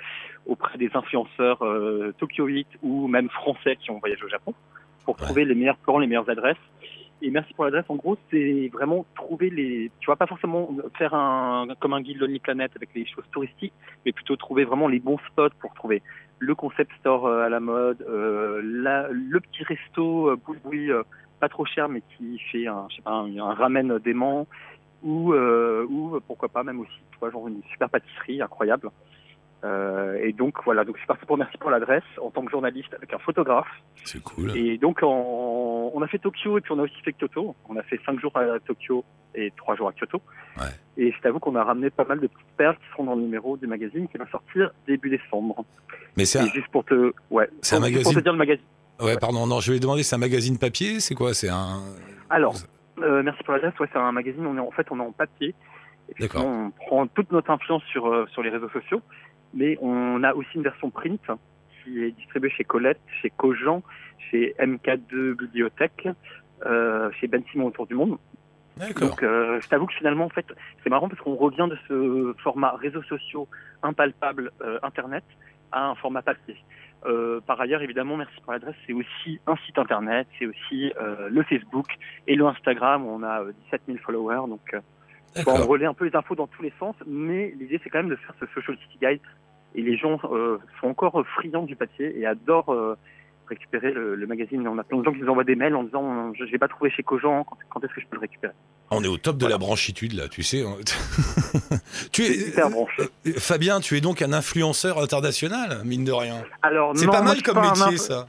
auprès 0.47 0.78
des 0.78 0.90
influenceurs 0.94 1.62
euh, 1.62 2.14
tokyoïtes 2.18 2.68
ou 2.82 3.06
même 3.06 3.28
français 3.30 3.76
qui 3.76 3.90
ont 3.90 3.99
voyagé 3.99 4.25
au 4.25 4.28
Japon 4.28 4.54
pour 5.04 5.16
Ouais. 5.18 5.25
trouver 5.26 5.44
les 5.44 5.54
meilleurs 5.54 5.76
plans, 5.78 5.99
les 5.99 6.06
meilleures 6.06 6.28
adresses. 6.30 6.56
Et 7.20 7.30
merci 7.30 7.52
pour 7.54 7.64
l'adresse. 7.64 7.84
En 7.88 7.96
gros, 7.96 8.16
c'est 8.30 8.70
vraiment 8.72 9.04
trouver 9.16 9.50
les. 9.50 9.90
Tu 9.98 10.06
vas 10.06 10.16
pas 10.16 10.26
forcément 10.26 10.70
faire 10.96 11.14
un 11.14 11.66
comme 11.80 11.92
un 11.92 12.00
guide 12.00 12.18
Lonely 12.18 12.38
Planet 12.38 12.70
avec 12.76 12.90
les 12.94 13.06
choses 13.06 13.25
touristiques, 13.32 13.72
mais 14.06 14.12
plutôt 14.12 14.37
trouver 14.37 14.64
vraiment 14.64 14.87
les 14.87 15.00
bons 15.00 15.18
spots 15.30 15.50
pour 15.60 15.75
trouver 15.75 16.02
le 16.38 16.54
concept 16.54 16.92
store 17.00 17.26
euh, 17.26 17.44
à 17.44 17.48
la 17.48 17.60
mode, 17.60 18.04
euh, 18.08 18.60
la, 18.64 19.08
le 19.10 19.40
petit 19.40 19.64
resto 19.64 20.28
euh, 20.30 20.38
euh, 20.72 21.02
pas 21.40 21.48
trop 21.48 21.64
cher 21.66 21.88
mais 21.88 22.02
qui 22.16 22.38
fait 22.38 22.66
un, 22.66 22.87
je 22.90 22.96
sais 22.96 23.02
pas, 23.02 23.10
un, 23.10 23.37
un 23.38 23.54
ramen 23.54 23.98
dément 23.98 24.46
ou 25.02 25.32
euh, 25.32 25.87
ou 25.88 26.16
euh, 26.16 26.20
pourquoi 26.26 26.48
pas 26.48 26.62
même 26.62 26.80
aussi, 26.80 27.00
tu 27.10 27.18
vois, 27.18 27.30
genre 27.30 27.48
une 27.48 27.62
super 27.70 27.88
pâtisserie 27.88 28.42
incroyable. 28.42 28.90
Euh, 29.64 30.16
et 30.22 30.32
donc 30.32 30.54
voilà, 30.64 30.84
donc 30.84 30.94
je 30.96 31.00
suis 31.00 31.06
parti 31.08 31.26
pour 31.26 31.36
merci 31.36 31.58
pour 31.58 31.70
l'adresse 31.70 32.04
en 32.22 32.30
tant 32.30 32.44
que 32.44 32.50
journaliste 32.50 32.94
avec 32.94 33.12
un 33.12 33.18
photographe. 33.18 33.66
c'est 34.04 34.22
cool. 34.22 34.56
Et 34.56 34.78
donc, 34.78 35.02
en- 35.02 35.90
on 35.92 36.00
a 36.02 36.06
fait 36.06 36.18
Tokyo 36.18 36.58
et 36.58 36.60
puis 36.60 36.72
on 36.72 36.78
a 36.78 36.82
aussi 36.82 37.00
fait 37.04 37.12
Kyoto. 37.12 37.56
On 37.68 37.76
a 37.76 37.82
fait 37.82 38.00
cinq 38.06 38.20
jours 38.20 38.36
à 38.36 38.60
Tokyo 38.60 39.04
et 39.34 39.52
trois 39.56 39.74
jours 39.74 39.88
à 39.88 39.92
Kyoto. 39.92 40.20
Ouais. 40.58 40.66
Et 40.96 41.12
je 41.12 41.20
t'avoue 41.20 41.40
qu'on 41.40 41.56
a 41.56 41.64
ramené 41.64 41.90
pas 41.90 42.04
mal 42.04 42.20
de 42.20 42.28
petites 42.28 42.46
perles 42.56 42.76
qui 42.76 42.88
seront 42.92 43.04
dans 43.04 43.16
le 43.16 43.22
numéro 43.22 43.56
du 43.56 43.66
magazine 43.66 44.06
qui 44.08 44.16
va 44.18 44.28
sortir 44.30 44.70
début 44.86 45.10
décembre. 45.10 45.64
Mais 46.16 46.24
c'est 46.24 46.38
un... 46.38 46.46
Juste 46.46 46.68
pour 46.68 46.84
te, 46.84 47.12
ouais, 47.30 47.48
C'est 47.62 47.76
un 47.76 47.80
magazine 47.80 48.04
Pour 48.04 48.14
te 48.14 48.20
dire 48.20 48.32
le 48.32 48.38
magazine. 48.38 48.64
Ouais, 49.00 49.16
pardon, 49.16 49.46
non, 49.46 49.60
je 49.60 49.72
vais 49.72 49.80
demander, 49.80 50.02
c'est 50.04 50.14
un 50.16 50.18
magazine 50.18 50.58
papier, 50.58 51.00
c'est 51.00 51.14
quoi? 51.14 51.34
C'est 51.34 51.48
un... 51.48 51.80
Alors, 52.30 52.54
euh, 53.00 53.22
merci 53.24 53.42
pour 53.44 53.54
l'adresse. 53.54 53.78
Ouais, 53.80 53.88
c'est 53.92 53.98
un 53.98 54.12
magazine. 54.12 54.44
On 54.46 54.56
est 54.56 54.60
en 54.60 54.70
fait, 54.72 54.86
on 54.90 54.98
est 54.98 55.02
en 55.02 55.12
papier 55.12 55.54
D'accord. 56.18 56.46
on 56.46 56.70
prend 56.70 57.06
toute 57.06 57.30
notre 57.32 57.50
influence 57.50 57.82
sur, 57.92 58.06
euh, 58.08 58.26
sur 58.32 58.42
les 58.42 58.48
réseaux 58.50 58.70
sociaux, 58.70 59.02
mais 59.54 59.78
on 59.80 60.22
a 60.22 60.34
aussi 60.34 60.50
une 60.54 60.62
version 60.62 60.90
print 60.90 61.20
qui 61.82 62.02
est 62.04 62.10
distribuée 62.12 62.50
chez 62.50 62.64
Colette, 62.64 63.00
chez 63.22 63.30
Cogent, 63.30 63.82
chez 64.30 64.54
MK2 64.58 65.34
Bibliothèque, 65.34 66.08
euh, 66.66 67.10
chez 67.12 67.26
Ben 67.28 67.42
Simon 67.50 67.66
autour 67.66 67.86
du 67.86 67.94
monde. 67.94 68.18
D'accord. 68.78 69.08
Donc, 69.08 69.22
euh, 69.22 69.60
je 69.60 69.68
t'avoue 69.68 69.86
que 69.86 69.94
finalement, 69.94 70.24
en 70.24 70.28
fait, 70.28 70.46
c'est 70.82 70.90
marrant 70.90 71.08
parce 71.08 71.20
qu'on 71.20 71.34
revient 71.34 71.68
de 71.68 71.76
ce 71.88 72.34
format 72.42 72.76
réseaux 72.76 73.02
sociaux 73.02 73.48
impalpable 73.82 74.52
euh, 74.62 74.78
Internet 74.82 75.24
à 75.72 75.88
un 75.88 75.94
format 75.96 76.22
papier. 76.22 76.56
Euh, 77.06 77.40
par 77.40 77.60
ailleurs, 77.60 77.82
évidemment, 77.82 78.16
merci 78.16 78.34
pour 78.42 78.52
l'adresse, 78.52 78.74
c'est 78.86 78.92
aussi 78.92 79.40
un 79.46 79.56
site 79.66 79.78
Internet, 79.78 80.26
c'est 80.38 80.46
aussi 80.46 80.92
le 81.30 81.42
Facebook 81.44 81.86
et 82.26 82.34
le 82.34 82.46
Instagram 82.46 83.04
où 83.04 83.10
on 83.10 83.22
a 83.22 83.42
euh, 83.42 83.52
17 83.66 83.82
000 83.86 83.98
followers. 83.98 84.48
Donc, 84.48 84.74
on 85.47 85.66
relaie 85.66 85.87
un 85.87 85.94
peu 85.94 86.04
les 86.06 86.16
infos 86.16 86.35
dans 86.35 86.47
tous 86.47 86.62
les 86.62 86.73
sens, 86.78 86.94
mais 87.06 87.54
l'idée, 87.58 87.80
c'est 87.82 87.90
quand 87.90 87.99
même 87.99 88.08
de 88.11 88.16
faire 88.16 88.35
ce 88.40 88.47
Social 88.54 88.76
City 88.82 88.99
Guide. 89.00 89.20
Et 89.75 89.82
les 89.82 89.97
gens 89.97 90.18
euh, 90.32 90.58
sont 90.80 90.88
encore 90.88 91.23
friands 91.37 91.62
du 91.64 91.76
papier 91.76 92.18
et 92.18 92.26
adorent 92.26 92.73
euh, 92.73 92.97
récupérer 93.49 93.92
le, 93.92 94.14
le 94.14 94.26
magazine. 94.26 94.66
On 94.66 94.78
a 94.78 94.82
plein 94.85 94.99
de 94.99 95.04
gens 95.04 95.12
qui 95.12 95.20
nous 95.20 95.28
envoient 95.28 95.44
des 95.44 95.56
mails 95.56 95.75
en 95.76 95.85
disant 95.85 96.32
Je 96.35 96.44
ne 96.44 96.49
l'ai 96.49 96.58
pas 96.58 96.68
trouvé 96.68 96.90
chez 96.90 97.02
Cogent, 97.02 97.44
quand, 97.44 97.56
quand 97.68 97.85
est-ce 97.85 97.92
que 97.94 98.00
je 98.00 98.06
peux 98.06 98.16
le 98.16 98.20
récupérer? 98.23 98.54
On 98.90 99.04
est 99.04 99.08
au 99.08 99.18
top 99.18 99.37
de 99.37 99.47
la 99.47 99.58
branchitude 99.58 100.14
là, 100.14 100.28
tu 100.28 100.42
sais. 100.42 100.62
hein. 100.64 100.76
tu 102.12 102.23
es 102.25 102.58
euh, 102.58 103.32
Fabien, 103.38 103.80
tu 103.80 103.97
es 103.97 104.00
donc 104.00 104.23
un 104.23 104.32
influenceur 104.32 104.99
international, 104.99 105.82
mine 105.85 106.04
de 106.04 106.12
rien. 106.12 106.42
Alors, 106.62 106.92
C'est 106.97 107.06
pas 107.06 107.23
mal 107.23 107.42
comme 107.42 107.54
pas 107.56 107.68
métier 107.70 107.97
inf- 107.97 107.99
ça. 107.99 108.26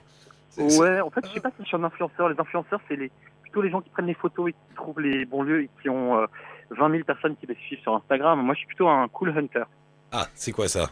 Ouais, 0.58 1.00
en 1.00 1.10
fait, 1.10 1.22
je 1.28 1.34
sais 1.36 1.40
pas 1.40 1.50
si 1.52 1.64
je 1.64 1.68
suis 1.68 1.78
un 1.78 1.84
influenceur. 1.86 2.28
Les 2.28 2.40
influenceurs, 2.40 2.82
c'est 2.90 2.98
les, 2.98 3.10
plutôt 3.44 3.62
les 3.62 3.70
gens 3.70 3.80
qui 3.80 3.90
prennent 3.90 4.08
les 4.08 4.14
photos 4.14 4.50
et 4.50 4.52
qui 4.52 4.76
trouvent 4.76 5.00
les 5.00 5.24
bons 5.26 5.44
lieux 5.44 5.64
et 5.64 5.70
qui 5.82 5.90
ont 5.90 6.18
euh, 6.20 6.26
20 6.72 6.92
000 6.92 7.04
personnes 7.04 7.36
qui 7.38 7.48
les 7.48 7.56
suivent 7.56 7.80
sur 7.80 7.96
Instagram. 7.96 8.42
Moi, 8.42 8.54
je 8.54 8.60
suis 8.60 8.68
plutôt 8.68 8.88
un 8.88 9.08
cool 9.08 9.38
hunter. 9.38 9.64
Ah, 10.12 10.26
c'est 10.34 10.52
quoi 10.52 10.68
ça? 10.68 10.90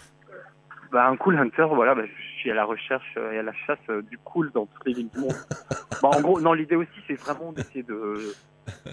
Bah, 0.92 1.08
un 1.08 1.18
cool 1.18 1.38
hunter, 1.38 1.68
voilà, 1.70 1.96
bah, 1.96 2.04
je 2.06 2.40
suis 2.40 2.52
à 2.52 2.56
la 2.56 2.64
recherche 2.64 3.14
euh, 3.18 3.34
et 3.34 3.40
à 3.40 3.44
la 3.44 3.54
chasse 3.54 3.80
euh, 3.90 4.02
du 4.04 4.18
cool 4.20 4.52
dans 4.54 4.66
toutes 4.68 4.86
les 4.86 4.94
villes 4.94 5.10
du 5.10 5.20
monde. 5.20 5.34
bah, 6.02 6.10
en 6.16 6.22
gros, 6.22 6.40
non, 6.40 6.54
l'idée 6.54 6.76
aussi, 6.76 7.00
c'est 7.08 7.16
vraiment 7.16 7.52
d'essayer 7.52 7.84
de, 7.84 8.34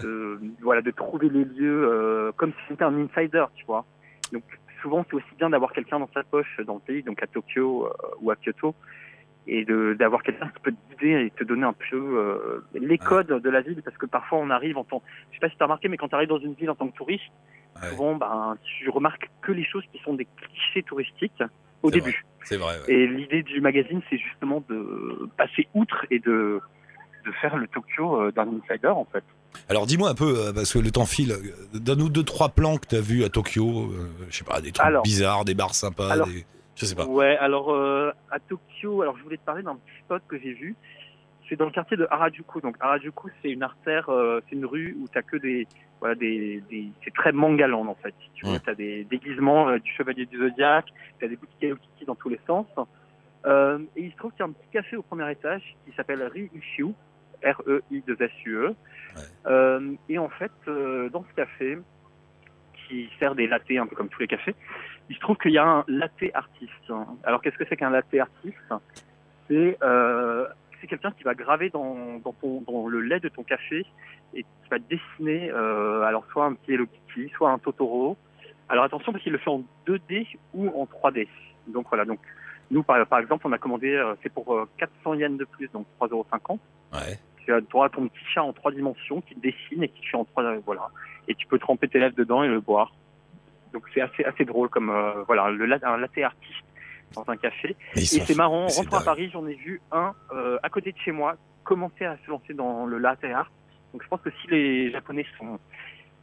de, 0.01 0.39
voilà, 0.61 0.81
de 0.81 0.91
trouver 0.91 1.29
les 1.29 1.45
lieux 1.45 1.87
euh, 1.87 2.31
comme 2.35 2.51
si 2.51 2.59
c'était 2.69 2.83
un 2.83 2.97
insider, 2.97 3.45
tu 3.55 3.65
vois. 3.65 3.85
Donc, 4.31 4.43
souvent, 4.81 5.05
c'est 5.09 5.15
aussi 5.15 5.35
bien 5.37 5.49
d'avoir 5.49 5.71
quelqu'un 5.71 5.99
dans 5.99 6.09
sa 6.13 6.23
poche 6.23 6.59
dans 6.65 6.75
le 6.75 6.79
pays, 6.79 7.03
donc 7.03 7.21
à 7.21 7.27
Tokyo 7.27 7.87
euh, 7.87 7.91
ou 8.21 8.31
à 8.31 8.35
Kyoto, 8.35 8.75
et 9.47 9.63
de 9.65 9.95
d'avoir 9.97 10.23
quelqu'un 10.23 10.47
qui 10.47 10.59
peut 10.63 10.71
te 10.71 10.95
guider 10.95 11.25
et 11.25 11.31
te 11.31 11.43
donner 11.43 11.63
un 11.65 11.73
peu 11.73 11.95
euh, 11.95 12.63
les 12.73 12.97
codes 12.97 13.27
de 13.41 13.49
la 13.49 13.61
ville, 13.61 13.81
parce 13.83 13.97
que 13.97 14.05
parfois, 14.05 14.39
on 14.39 14.49
arrive 14.49 14.77
en 14.77 14.83
tant, 14.83 15.03
je 15.31 15.35
sais 15.35 15.39
pas 15.39 15.49
si 15.49 15.55
tu 15.57 15.61
as 15.63 15.65
remarqué, 15.65 15.87
mais 15.87 15.97
quand 15.97 16.07
tu 16.07 16.15
arrives 16.15 16.29
dans 16.29 16.39
une 16.39 16.53
ville 16.53 16.69
en 16.69 16.75
tant 16.75 16.87
que 16.87 16.95
touriste, 16.97 17.23
Ouais, 17.81 17.89
souvent, 17.89 18.15
ben, 18.15 18.55
tu 18.63 18.89
remarques 18.89 19.29
que 19.41 19.51
les 19.51 19.65
choses 19.65 19.83
qui 19.91 19.99
sont 20.01 20.13
des 20.13 20.25
clichés 20.39 20.81
touristiques 20.83 21.43
au 21.83 21.91
début. 21.91 22.23
C'est 22.43 22.55
vrai. 22.55 22.77
ouais. 22.87 22.93
Et 22.93 23.05
l'idée 23.05 23.43
du 23.43 23.59
magazine, 23.59 24.01
c'est 24.09 24.17
justement 24.17 24.63
de 24.69 25.29
passer 25.35 25.67
outre 25.73 26.05
et 26.09 26.19
de, 26.19 26.61
de 27.25 27.31
faire 27.41 27.57
le 27.57 27.67
Tokyo 27.67 28.15
euh, 28.21 28.31
d'un 28.31 28.47
insider, 28.47 28.87
en 28.87 29.03
fait. 29.11 29.25
Alors 29.67 29.85
dis-moi 29.87 30.09
un 30.09 30.15
peu, 30.15 30.37
euh, 30.37 30.53
parce 30.53 30.71
que 30.71 30.79
le 30.79 30.89
temps 30.89 31.05
file, 31.05 31.35
donne-nous 31.73 32.07
deux, 32.07 32.23
trois 32.23 32.47
plans 32.47 32.77
que 32.77 32.87
tu 32.87 32.95
as 32.95 33.01
vus 33.01 33.25
à 33.25 33.29
Tokyo, 33.29 33.89
euh, 33.91 34.07
je 34.29 34.37
sais 34.37 34.45
pas, 34.45 34.61
des 34.61 34.71
trucs 34.71 34.87
Alors- 34.87 35.03
bizarres, 35.03 35.43
des 35.43 35.53
bars 35.53 35.75
sympas, 35.75 36.09
Alors- 36.11 36.27
des... 36.27 36.45
je 36.75 36.85
sais 36.85 36.95
pas. 36.95 37.05
Ouais, 37.05 37.37
alors 37.37 37.73
euh, 37.73 38.11
à 38.31 38.39
Tokyo, 38.39 39.01
alors 39.01 39.17
je 39.17 39.23
voulais 39.23 39.37
te 39.37 39.45
parler 39.45 39.63
d'un 39.63 39.75
petit 39.75 39.97
spot 40.03 40.21
que 40.27 40.37
j'ai 40.37 40.53
vu. 40.53 40.75
C'est 41.47 41.55
dans 41.55 41.65
le 41.65 41.71
quartier 41.71 41.95
de 41.95 42.07
Harajuku. 42.09 42.59
Donc 42.61 42.75
Harajuku, 42.79 43.29
c'est 43.41 43.51
une 43.51 43.63
artère, 43.63 44.09
euh, 44.09 44.41
c'est 44.49 44.55
une 44.55 44.65
rue 44.65 44.97
où 44.99 45.07
t'as 45.07 45.21
que 45.21 45.37
des, 45.37 45.67
voilà, 45.99 46.15
des, 46.15 46.61
des 46.69 46.89
c'est 47.03 47.13
très 47.13 47.31
mangaland 47.31 47.87
en 47.87 47.95
fait. 47.95 48.15
Tu 48.33 48.45
vois, 48.45 48.59
t'as 48.59 48.75
des 48.75 49.03
déguisements 49.05 49.69
euh, 49.69 49.79
du 49.79 49.91
chevalier 49.91 50.25
du 50.25 50.37
zodiaque, 50.37 50.91
t'as 51.19 51.27
des 51.27 51.35
boutiques 51.35 51.63
Hello 51.63 51.75
Kitty 51.75 52.05
dans 52.05 52.15
tous 52.15 52.29
les 52.29 52.39
sens. 52.47 52.65
Euh, 53.45 53.79
et 53.95 54.03
il 54.03 54.11
se 54.11 54.17
trouve 54.17 54.31
qu'il 54.31 54.39
y 54.39 54.43
a 54.43 54.47
un 54.47 54.51
petit 54.51 54.69
café 54.71 54.95
au 54.97 55.03
premier 55.03 55.31
étage 55.31 55.75
qui 55.85 55.95
s'appelle 55.95 56.23
Riishu, 56.23 56.87
R-E-I-2-S-U-E. 57.43 58.75
Euh, 59.45 59.93
et 60.09 60.17
en 60.17 60.29
fait, 60.29 60.51
euh, 60.67 61.09
dans 61.09 61.23
ce 61.29 61.35
café, 61.35 61.77
qui 62.87 63.09
sert 63.19 63.35
des 63.35 63.47
lattés 63.47 63.77
un 63.77 63.87
peu 63.87 63.95
comme 63.95 64.09
tous 64.09 64.19
les 64.19 64.27
cafés, 64.27 64.55
il 65.09 65.15
se 65.15 65.19
trouve 65.19 65.37
qu'il 65.37 65.51
y 65.51 65.57
a 65.57 65.65
un 65.65 65.83
latte 65.87 66.23
artiste. 66.33 66.91
Alors 67.23 67.41
qu'est-ce 67.41 67.57
que 67.57 67.65
c'est 67.67 67.77
qu'un 67.77 67.89
latte 67.89 68.13
artiste? 68.13 68.73
C'est 69.47 69.77
euh, 69.83 70.47
c'est 70.81 70.87
quelqu'un 70.87 71.11
qui 71.11 71.23
va 71.23 71.33
graver 71.33 71.69
dans, 71.69 72.19
dans, 72.23 72.33
ton, 72.33 72.61
dans 72.61 72.87
le 72.87 73.01
lait 73.01 73.19
de 73.19 73.29
ton 73.29 73.43
café 73.43 73.85
et 74.33 74.43
qui 74.43 74.69
va 74.69 74.77
dessiner 74.79 75.51
euh, 75.51 76.03
alors 76.03 76.25
soit 76.31 76.45
un 76.45 76.53
petit 76.53 76.73
Hello 76.73 76.85
Kitty, 76.85 77.31
soit 77.35 77.51
un 77.51 77.59
Totoro. 77.59 78.17
Alors 78.69 78.83
attention 78.83 79.11
parce 79.11 79.23
qu'il 79.23 79.33
le 79.33 79.37
fait 79.37 79.49
en 79.49 79.63
2D 79.87 80.27
ou 80.53 80.69
en 80.69 80.85
3D. 80.85 81.27
Donc 81.67 81.87
voilà, 81.89 82.05
donc 82.05 82.19
nous 82.71 82.83
par, 82.83 83.05
par 83.07 83.19
exemple 83.19 83.47
on 83.47 83.51
a 83.51 83.57
commandé, 83.57 83.93
euh, 83.93 84.15
c'est 84.23 84.31
pour 84.31 84.53
euh, 84.53 84.67
400 84.77 85.13
yens 85.15 85.37
de 85.37 85.45
plus, 85.45 85.69
donc 85.71 85.85
3,50€. 86.01 86.59
Ouais. 86.93 87.19
Tu 87.37 87.53
as 87.53 87.61
droit 87.61 87.85
à 87.85 87.89
ton 87.89 88.07
petit 88.07 88.25
chat 88.33 88.43
en 88.43 88.53
trois 88.53 88.71
dimensions 88.71 89.21
qui 89.21 89.35
dessine 89.35 89.83
et 89.83 89.89
qui 89.89 90.03
fait 90.05 90.17
en 90.17 90.25
trois, 90.25 90.55
voilà. 90.65 90.89
Et 91.27 91.35
tu 91.35 91.45
peux 91.45 91.59
tremper 91.59 91.87
tes 91.87 91.99
lèvres 91.99 92.15
dedans 92.15 92.43
et 92.43 92.47
le 92.47 92.59
boire. 92.59 92.93
Donc 93.75 93.83
c'est 93.93 94.01
assez 94.01 94.23
assez 94.23 94.45
drôle 94.45 94.69
comme 94.69 94.89
euh, 94.89 95.23
voilà 95.27 95.51
le 95.51 95.65
un 95.83 95.97
latte 95.97 96.17
artiste 96.17 96.63
dans 97.13 97.25
un 97.27 97.35
café. 97.37 97.75
Et 97.95 98.01
c'est 98.05 98.35
marrant, 98.35 98.63
en 98.65 98.67
rentrant 98.67 98.97
à. 98.99 99.03
Paris, 99.03 99.29
j'en 99.33 99.45
ai 99.47 99.55
vu 99.55 99.81
un 99.91 100.13
euh, 100.33 100.57
à 100.63 100.69
côté 100.69 100.91
de 100.93 100.97
chez 100.97 101.11
moi 101.11 101.35
commencer 101.65 102.05
à 102.05 102.17
se 102.25 102.29
lancer 102.31 102.53
dans 102.53 102.85
le 102.85 102.97
latte 102.97 103.23
art. 103.25 103.51
Donc 103.91 104.01
je 104.03 104.07
pense 104.07 104.21
que 104.21 104.29
si 104.41 104.47
les 104.47 104.91
Japonais 104.91 105.25
sont 105.37 105.59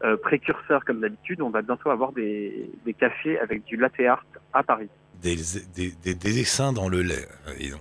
euh, 0.04 0.16
précurseurs 0.16 0.84
comme 0.84 1.00
d'habitude, 1.00 1.42
on 1.42 1.50
va 1.50 1.60
bientôt 1.62 1.90
avoir 1.90 2.12
des, 2.12 2.70
des 2.86 2.94
cafés 2.94 3.38
avec 3.38 3.64
du 3.64 3.76
latte 3.76 4.00
art 4.00 4.24
à 4.54 4.62
Paris. 4.62 4.88
des, 5.22 5.36
des, 5.76 5.90
des- 6.04 6.14
des 6.14 6.32
dessins 6.32 6.72
dans 6.72 6.88
le 6.88 7.02
lait. 7.02 7.26
dis 7.58 7.70
donc. 7.70 7.80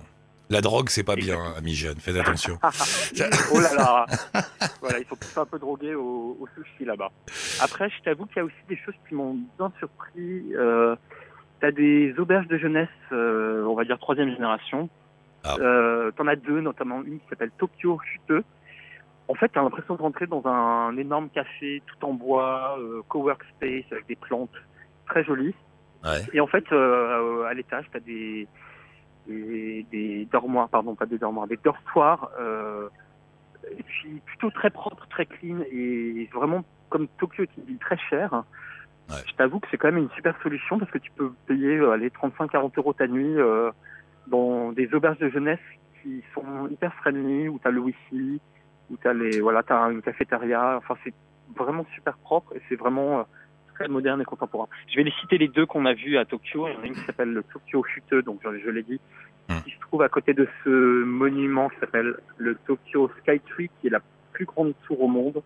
La 0.52 0.60
drogue, 0.60 0.90
c'est 0.90 1.02
pas 1.02 1.16
bien, 1.16 1.38
hein, 1.38 1.54
amis 1.56 1.74
jeunes, 1.74 1.96
faites 1.96 2.14
attention. 2.14 2.58
oh 3.54 3.58
là 3.58 3.74
là 3.74 4.06
Voilà, 4.82 4.98
ils 4.98 5.06
sont 5.06 5.16
tous 5.16 5.40
un 5.40 5.46
peu 5.46 5.58
drogués 5.58 5.94
au, 5.94 6.36
au 6.38 6.46
sushi 6.54 6.84
là-bas. 6.84 7.10
Après, 7.62 7.88
je 7.88 8.02
t'avoue 8.02 8.26
qu'il 8.26 8.36
y 8.36 8.40
a 8.40 8.44
aussi 8.44 8.62
des 8.68 8.76
choses 8.76 8.94
qui 9.08 9.14
m'ont 9.14 9.38
bien 9.56 9.72
surpris. 9.78 10.54
Euh, 10.54 10.94
T'as 11.62 11.70
des 11.70 12.12
auberges 12.18 12.48
de 12.48 12.58
jeunesse, 12.58 12.88
euh, 13.12 13.64
on 13.64 13.74
va 13.74 13.84
dire 13.84 13.98
troisième 13.98 14.30
génération. 14.30 14.90
Ah. 15.42 15.56
Euh, 15.58 16.10
T'en 16.10 16.26
as 16.26 16.36
deux, 16.36 16.60
notamment 16.60 17.02
une 17.02 17.18
qui 17.20 17.28
s'appelle 17.30 17.52
Tokyo 17.56 17.98
Chuteux. 18.04 18.44
En 19.28 19.34
fait, 19.34 19.48
t'as 19.48 19.62
l'impression 19.62 19.94
de 19.94 20.02
rentrer 20.02 20.26
dans 20.26 20.44
un 20.44 20.94
énorme 20.98 21.30
café 21.30 21.82
tout 21.86 22.04
en 22.04 22.12
bois, 22.12 22.76
euh, 22.78 23.00
cowork 23.08 23.42
space 23.56 23.90
avec 23.90 24.06
des 24.06 24.16
plantes 24.16 24.52
très 25.06 25.24
jolies. 25.24 25.54
Ouais. 26.04 26.20
Et 26.34 26.40
en 26.40 26.46
fait, 26.46 26.70
à 26.72 27.54
l'étage, 27.54 27.86
tu 27.90 27.96
as 27.96 28.00
des, 28.00 28.48
des, 29.26 29.86
des 29.90 30.26
dormoirs, 30.30 30.68
pardon, 30.68 30.94
pas 30.94 31.06
des 31.06 31.18
dormoirs, 31.18 31.46
des 31.46 31.58
dortoirs, 31.62 32.30
euh, 32.40 32.88
et 33.70 33.82
puis 33.82 34.20
plutôt 34.26 34.50
très 34.50 34.70
propre, 34.70 35.06
très 35.08 35.26
clean, 35.26 35.58
et 35.70 36.28
vraiment, 36.32 36.64
comme 36.88 37.08
Tokyo 37.18 37.44
ville 37.66 37.78
très 37.78 37.98
Ouais. 39.10 39.16
je 39.26 39.34
t'avoue 39.34 39.58
que 39.58 39.66
c'est 39.70 39.78
quand 39.78 39.88
même 39.88 40.04
une 40.04 40.10
super 40.10 40.40
solution 40.42 40.78
parce 40.78 40.90
que 40.90 40.98
tu 40.98 41.10
peux 41.10 41.32
payer 41.46 41.76
euh, 41.76 41.90
allez, 41.90 42.08
35-40 42.10 42.70
euros 42.76 42.92
ta 42.92 43.08
nuit 43.08 43.36
euh, 43.36 43.70
dans 44.28 44.70
des 44.72 44.94
auberges 44.94 45.18
de 45.18 45.28
jeunesse 45.28 45.58
qui 46.00 46.22
sont 46.34 46.68
hyper 46.68 46.94
friendly, 46.94 47.48
où 47.48 47.58
tu 47.58 47.66
as 47.66 47.72
le 47.72 47.80
wifi, 47.80 48.40
où 48.90 48.96
tu 48.96 49.08
as 49.08 49.12
les, 49.12 49.40
voilà, 49.40 49.62
t'as 49.64 49.90
une 49.90 50.02
cafétéria, 50.02 50.76
enfin 50.76 50.94
c'est 51.04 51.14
vraiment 51.56 51.84
super 51.94 52.16
propre 52.18 52.54
et 52.54 52.62
c'est 52.68 52.76
vraiment 52.76 53.20
euh, 53.20 53.22
très 53.74 53.88
moderne 53.88 54.20
et 54.20 54.24
contemporain. 54.24 54.68
Je 54.90 54.96
vais 54.96 55.02
les 55.04 55.12
citer 55.20 55.38
les 55.38 55.48
deux 55.48 55.66
qu'on 55.66 55.86
a 55.86 55.92
vus 55.94 56.16
à 56.18 56.24
Tokyo. 56.24 56.68
Il 56.68 56.74
y 56.74 56.76
en 56.76 56.82
a 56.82 56.86
une 56.86 56.94
qui 56.94 57.04
s'appelle 57.04 57.32
le 57.32 57.42
Tokyo 57.42 57.84
Chuteux, 57.84 58.22
donc 58.22 58.40
je, 58.44 58.58
je 58.58 58.70
l'ai 58.70 58.82
dit, 58.82 59.00
Hmm. 59.48 59.58
qui 59.64 59.72
se 59.72 59.80
trouve 59.80 60.02
à 60.02 60.08
côté 60.08 60.34
de 60.34 60.46
ce 60.62 60.68
monument 61.02 61.68
qui 61.68 61.76
s'appelle 61.80 62.14
le 62.38 62.54
Tokyo 62.64 63.10
Skytree, 63.18 63.70
qui 63.80 63.88
est 63.88 63.90
la 63.90 63.98
plus 64.32 64.44
grande 64.44 64.72
tour 64.86 65.02
au 65.02 65.08
monde, 65.08 65.42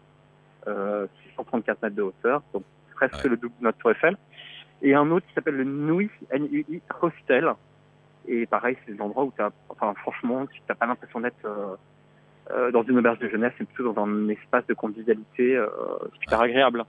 euh, 0.68 1.06
634 1.30 1.82
mètres 1.82 1.96
de 1.96 2.02
hauteur, 2.02 2.42
donc 2.52 2.62
presque 2.94 3.24
Ouais. 3.24 3.30
le 3.30 3.36
double 3.38 3.54
de 3.58 3.64
notre 3.64 3.78
tour 3.78 3.90
Eiffel. 3.92 4.18
Et 4.82 4.94
un 4.94 5.10
autre 5.10 5.26
qui 5.26 5.32
s'appelle 5.32 5.56
le 5.56 5.64
Nui, 5.64 6.10
N-U-I 6.30 6.82
Hostel. 7.00 7.50
Et 8.28 8.44
pareil, 8.44 8.76
c'est 8.84 8.92
l'endroit 8.98 9.24
où 9.24 9.32
tu 9.34 9.40
as, 9.40 9.50
enfin 9.70 9.94
franchement, 9.94 10.46
tu 10.46 10.60
n'as 10.68 10.74
pas 10.74 10.84
l'impression 10.86 11.20
d'être 11.20 11.46
euh, 11.46 11.74
euh, 12.50 12.70
dans 12.72 12.82
une 12.82 12.98
auberge 12.98 13.18
de 13.20 13.30
jeunesse, 13.30 13.54
mais 13.58 13.64
plutôt 13.64 13.92
dans 13.94 14.04
un 14.04 14.28
espace 14.28 14.66
de 14.66 14.74
convivialité 14.74 15.56
euh, 15.56 15.66
super 16.20 16.40
agréable. 16.42 16.84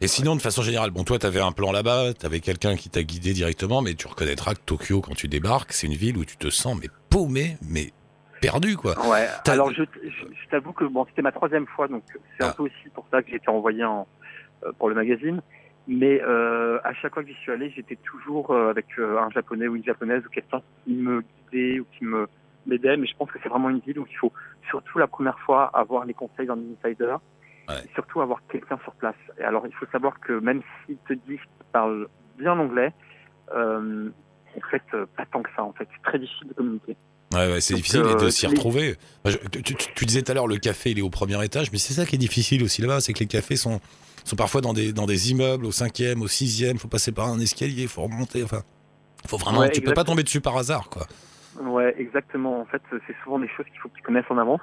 Et 0.00 0.08
sinon, 0.08 0.36
de 0.36 0.40
façon 0.40 0.62
générale, 0.62 0.90
bon, 0.90 1.04
toi, 1.04 1.18
t'avais 1.18 1.40
un 1.40 1.52
plan 1.52 1.72
là-bas, 1.72 2.14
t'avais 2.14 2.40
quelqu'un 2.40 2.76
qui 2.76 2.90
t'a 2.90 3.02
guidé 3.02 3.32
directement, 3.32 3.82
mais 3.82 3.94
tu 3.94 4.06
reconnaîtras 4.06 4.54
que 4.54 4.60
Tokyo, 4.60 5.00
quand 5.00 5.14
tu 5.14 5.28
débarques, 5.28 5.72
c'est 5.72 5.86
une 5.86 5.94
ville 5.94 6.16
où 6.18 6.24
tu 6.24 6.36
te 6.36 6.50
sens 6.50 6.78
mais 6.80 6.88
paumé, 7.08 7.56
mais 7.68 7.92
perdu, 8.40 8.76
quoi. 8.76 8.94
Ouais. 9.08 9.26
Alors 9.46 9.72
je, 9.72 9.82
t'avoue 10.50 10.72
que 10.72 10.84
bon, 10.84 11.04
c'était 11.08 11.22
ma 11.22 11.32
troisième 11.32 11.66
fois, 11.66 11.88
donc 11.88 12.02
c'est 12.08 12.44
Ah. 12.44 12.48
un 12.48 12.52
peu 12.52 12.64
aussi 12.64 12.88
pour 12.94 13.06
ça 13.10 13.22
que 13.22 13.30
j'ai 13.30 13.36
été 13.36 13.48
envoyé 13.48 13.84
en, 13.84 14.06
euh, 14.64 14.72
pour 14.78 14.88
le 14.88 14.94
magazine. 14.94 15.40
Mais 15.88 16.20
euh, 16.22 16.78
à 16.84 16.92
chaque 16.94 17.14
fois 17.14 17.22
que 17.24 17.28
j'y 17.30 17.34
suis 17.36 17.50
allé, 17.50 17.72
j'étais 17.74 17.96
toujours 17.96 18.50
euh, 18.52 18.70
avec 18.70 18.86
un 18.98 19.30
japonais 19.30 19.66
ou 19.66 19.76
une 19.76 19.84
japonaise 19.84 20.22
ou 20.24 20.28
quelqu'un 20.28 20.60
qui 20.84 20.92
me 20.92 21.22
guidait 21.50 21.80
ou 21.80 21.86
qui 21.98 22.04
me 22.04 22.28
m'aidait. 22.66 22.96
Mais 22.96 23.06
je 23.06 23.16
pense 23.16 23.30
que 23.30 23.38
c'est 23.42 23.48
vraiment 23.48 23.70
une 23.70 23.80
ville 23.80 23.98
où 23.98 24.06
il 24.08 24.16
faut 24.16 24.32
surtout 24.68 24.98
la 24.98 25.06
première 25.06 25.38
fois 25.40 25.64
avoir 25.74 26.04
les 26.04 26.14
conseils 26.14 26.46
d'un 26.46 26.58
insider 26.84 27.14
Ouais. 27.70 27.84
Et 27.84 27.90
surtout 27.94 28.20
avoir 28.20 28.40
quelqu'un 28.50 28.78
sur 28.84 28.92
place. 28.94 29.14
Et 29.38 29.42
alors, 29.44 29.66
il 29.66 29.72
faut 29.74 29.86
savoir 29.92 30.18
que 30.20 30.32
même 30.40 30.62
s'ils 30.86 30.96
te 31.08 31.12
disent 31.12 31.38
qu'ils 31.40 31.66
parlent 31.72 32.08
bien 32.38 32.54
l'anglais, 32.54 32.92
euh, 33.54 34.08
en 34.56 34.68
fait, 34.70 34.82
euh, 34.94 35.06
pas 35.16 35.24
tant 35.26 35.42
que 35.42 35.50
ça. 35.56 35.62
En 35.64 35.72
fait, 35.72 35.88
c'est 35.94 36.02
très 36.08 36.18
difficile 36.18 36.48
de 36.48 36.54
communiquer. 36.54 36.96
Ouais, 37.32 37.52
ouais, 37.52 37.60
c'est 37.60 37.74
difficile 37.74 38.02
de 38.02 38.06
euh, 38.08 38.30
s'y 38.30 38.46
retrouver. 38.48 38.96
Tu, 39.52 39.62
tu- 39.62 39.74
tu 39.94 40.04
disais 40.04 40.22
tout 40.22 40.32
à 40.32 40.34
l'heure, 40.34 40.48
le 40.48 40.56
café, 40.58 40.90
il 40.90 40.98
est 40.98 41.02
au 41.02 41.10
premier 41.10 41.42
étage, 41.44 41.70
mais 41.70 41.78
c'est 41.78 41.94
ça 41.94 42.04
qui 42.04 42.16
est 42.16 42.18
difficile 42.18 42.62
aussi 42.64 42.82
là-bas, 42.82 43.00
c'est 43.00 43.12
que 43.12 43.20
les 43.20 43.26
cafés 43.26 43.54
sont, 43.54 43.80
sont 44.24 44.34
parfois 44.34 44.60
dans 44.60 44.72
des, 44.72 44.92
dans 44.92 45.06
des 45.06 45.30
immeubles, 45.30 45.64
au 45.64 45.70
cinquième, 45.70 46.22
au 46.22 46.26
sixième, 46.28 46.78
faut 46.78 46.88
passer 46.88 47.12
par 47.12 47.28
un 47.28 47.38
escalier, 47.38 47.86
faut 47.86 48.02
remonter, 48.02 48.42
enfin. 48.42 48.62
Faut 49.28 49.36
vraiment, 49.36 49.60
Ouais, 49.60 49.70
tu 49.70 49.80
peux 49.80 49.84
pas 49.84 49.90
exactement. 49.90 50.04
tomber 50.14 50.22
dessus 50.24 50.40
par 50.40 50.56
hasard, 50.56 50.88
quoi. 50.88 51.06
Ouais, 51.58 51.94
exactement. 51.98 52.60
En 52.60 52.64
fait, 52.64 52.82
c'est 53.06 53.16
souvent 53.24 53.38
des 53.38 53.48
choses 53.48 53.66
qu'il 53.66 53.78
faut 53.80 53.88
que 53.88 53.96
tu 53.96 54.02
connaisses 54.02 54.30
en 54.30 54.38
avance. 54.38 54.60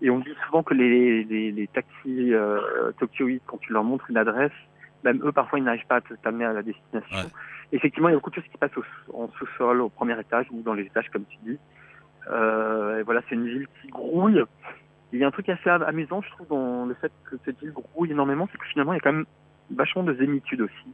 Et 0.00 0.08
on 0.10 0.18
dit 0.18 0.34
souvent 0.46 0.62
que 0.62 0.74
les, 0.74 1.22
les, 1.24 1.52
les 1.52 1.66
taxis 1.68 2.32
euh, 2.34 2.92
tokyoïdes, 2.98 3.42
quand 3.46 3.58
tu 3.58 3.72
leur 3.72 3.84
montres 3.84 4.08
une 4.10 4.16
adresse, 4.16 4.52
même 5.04 5.20
eux, 5.24 5.32
parfois, 5.32 5.58
ils 5.58 5.64
n'arrivent 5.64 5.86
pas 5.86 5.96
à 5.96 6.00
te- 6.00 6.14
t'amener 6.14 6.44
à 6.46 6.52
la 6.52 6.62
destination. 6.62 7.16
Ouais. 7.16 7.30
Effectivement, 7.72 8.08
il 8.08 8.12
y 8.12 8.14
a 8.14 8.16
beaucoup 8.18 8.30
de 8.30 8.34
choses 8.36 8.48
qui 8.50 8.56
passent 8.58 8.76
au- 8.76 9.16
en 9.22 9.28
sous-sol, 9.32 9.80
au 9.82 9.88
premier 9.90 10.18
étage 10.18 10.46
ou 10.50 10.62
dans 10.62 10.74
les 10.74 10.84
étages, 10.84 11.08
comme 11.10 11.24
tu 11.26 11.36
dis. 11.42 11.58
Euh, 12.30 12.98
et 13.00 13.02
voilà, 13.02 13.20
c'est 13.28 13.34
une 13.34 13.46
ville 13.46 13.66
qui 13.80 13.88
grouille. 13.88 14.42
Il 15.12 15.18
y 15.18 15.24
a 15.24 15.26
un 15.26 15.30
truc 15.30 15.48
assez 15.48 15.68
am- 15.68 15.82
amusant, 15.82 16.22
je 16.22 16.30
trouve, 16.30 16.48
dans 16.48 16.86
le 16.86 16.94
fait 16.94 17.12
que 17.30 17.36
cette 17.44 17.58
ville 17.60 17.72
grouille 17.72 18.12
énormément, 18.12 18.48
c'est 18.50 18.58
que 18.58 18.66
finalement, 18.66 18.92
il 18.92 18.96
y 18.96 18.98
a 18.98 19.02
quand 19.02 19.12
même 19.12 19.26
vachement 19.70 20.02
de 20.04 20.14
zénitude 20.14 20.60
aussi. 20.62 20.92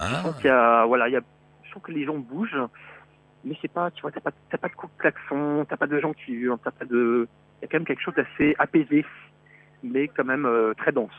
Je 0.00 0.04
Ah, 0.04 0.20
pense 0.22 0.36
qu'il 0.36 0.46
y 0.46 0.48
a, 0.50 0.84
voilà, 0.86 1.08
il 1.08 1.12
y 1.12 1.16
a, 1.16 1.20
je 1.64 1.70
trouve 1.70 1.82
que 1.82 1.92
les 1.92 2.04
gens 2.04 2.16
bougent, 2.16 2.56
mais 3.44 3.56
c'est 3.62 3.72
pas, 3.72 3.90
tu 3.90 4.02
vois, 4.02 4.10
t'as 4.12 4.20
pas, 4.20 4.30
t'as 4.50 4.58
pas 4.58 4.68
de 4.68 4.74
coups 4.74 4.92
de 4.96 5.00
klaxon, 5.00 5.66
t'as 5.68 5.76
pas 5.76 5.86
de 5.86 5.98
gens 6.00 6.12
qui 6.12 6.32
hurlent, 6.32 6.58
t'as 6.62 6.70
pas 6.70 6.84
de, 6.84 7.28
il 7.60 7.62
y 7.62 7.64
a 7.64 7.68
quand 7.68 7.78
même 7.78 7.86
quelque 7.86 8.02
chose 8.02 8.14
d'assez 8.14 8.54
apaisé, 8.58 9.04
mais 9.82 10.08
quand 10.08 10.24
même 10.24 10.46
euh, 10.46 10.72
très 10.76 10.92
dense. 10.92 11.10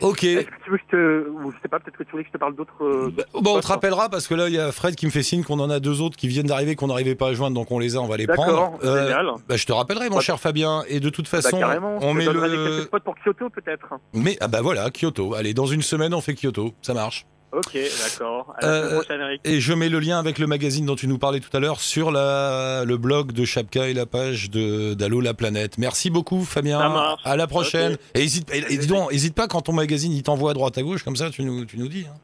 ok. 0.00 0.24
Est-ce 0.24 0.46
que 0.46 0.64
tu 0.64 0.70
veux 0.70 0.78
que 0.78 0.82
je 0.84 0.90
te, 0.96 1.28
ou 1.30 1.52
je 1.52 1.56
sais 1.62 1.68
pas, 1.68 1.78
peut-être 1.78 1.96
que 1.96 2.02
tu 2.02 2.10
voulais 2.10 2.24
que 2.24 2.28
je 2.30 2.32
te 2.32 2.38
parle 2.38 2.56
d'autres. 2.56 2.82
euh, 2.84 3.12
Bah, 3.16 3.22
bon, 3.34 3.56
on 3.58 3.60
te 3.60 3.66
rappellera 3.68 4.08
parce 4.08 4.26
que 4.26 4.34
là, 4.34 4.48
il 4.48 4.54
y 4.54 4.58
a 4.58 4.72
Fred 4.72 4.96
qui 4.96 5.06
me 5.06 5.12
fait 5.12 5.22
signe 5.22 5.44
qu'on 5.44 5.60
en 5.60 5.70
a 5.70 5.78
deux 5.78 6.00
autres 6.00 6.16
qui 6.16 6.26
viennent 6.26 6.46
d'arriver, 6.46 6.74
qu'on 6.74 6.88
n'arrivait 6.88 7.14
pas 7.14 7.28
à 7.28 7.34
joindre, 7.34 7.54
donc 7.54 7.70
on 7.70 7.78
les 7.78 7.94
a, 7.96 8.00
on 8.00 8.08
va 8.08 8.16
les 8.16 8.26
D'accord, 8.26 8.46
prendre. 8.46 8.78
Euh, 8.84 9.06
génial. 9.06 9.26
bah, 9.48 9.56
je 9.56 9.64
te 9.66 9.72
rappellerai, 9.72 10.08
mon 10.08 10.16
Bah, 10.16 10.20
cher 10.22 10.40
Fabien. 10.40 10.82
Et 10.88 10.98
de 10.98 11.08
toute 11.08 11.26
Bah, 11.30 11.40
façon, 11.42 11.58
carrément. 11.58 11.98
on 12.00 12.12
je 12.14 12.18
met 12.18 12.24
te 12.26 12.30
donnerai 12.32 12.48
quelques 12.48 12.76
le. 12.78 12.82
spots 12.82 13.00
pour 13.00 13.14
Kyoto 13.22 13.50
peut-être. 13.50 13.86
Mais 14.12 14.36
ah 14.40 14.48
bah 14.48 14.60
voilà, 14.60 14.90
Kyoto. 14.90 15.34
Allez, 15.34 15.54
dans 15.54 15.66
une 15.66 15.82
semaine, 15.82 16.14
on 16.14 16.20
fait 16.20 16.34
Kyoto. 16.34 16.72
Ça 16.82 16.94
marche. 16.94 17.24
Ok, 17.52 17.76
d'accord. 18.02 18.54
Euh. 18.62 19.02
Et 19.44 19.60
je 19.60 19.74
mets 19.74 19.90
le 19.90 19.98
lien 20.00 20.18
avec 20.18 20.38
le 20.38 20.46
magazine 20.46 20.86
dont 20.86 20.96
tu 20.96 21.06
nous 21.06 21.18
parlais 21.18 21.38
tout 21.40 21.54
à 21.54 21.60
l'heure 21.60 21.80
sur 21.80 22.10
la, 22.10 22.84
le 22.86 22.96
blog 22.96 23.32
de 23.32 23.44
Chapka 23.44 23.88
et 23.88 23.94
la 23.94 24.06
page 24.06 24.50
d'Allo 24.50 25.20
la 25.20 25.34
planète. 25.34 25.76
Merci 25.76 26.08
beaucoup 26.08 26.44
Fabien. 26.44 26.78
Ça 26.80 26.88
marche. 26.88 27.20
À 27.24 27.36
la 27.36 27.46
prochaine. 27.46 27.98
Et 28.14 28.20
hésite, 28.22 28.50
et- 28.54 28.72
et 28.72 28.78
dis 28.78 28.86
donc, 28.86 29.12
hésite 29.12 29.34
pas 29.34 29.48
quand 29.48 29.60
ton 29.62 29.72
magazine 29.74 30.12
il 30.12 30.22
t'envoie 30.22 30.52
à 30.52 30.54
droite 30.54 30.78
à 30.78 30.82
gauche 30.82 31.02
comme 31.02 31.16
ça, 31.16 31.28
tu 31.30 31.42
nous, 31.44 31.66
tu 31.66 31.76
nous 31.78 31.88
dis. 31.88 32.06
hein. 32.08 32.14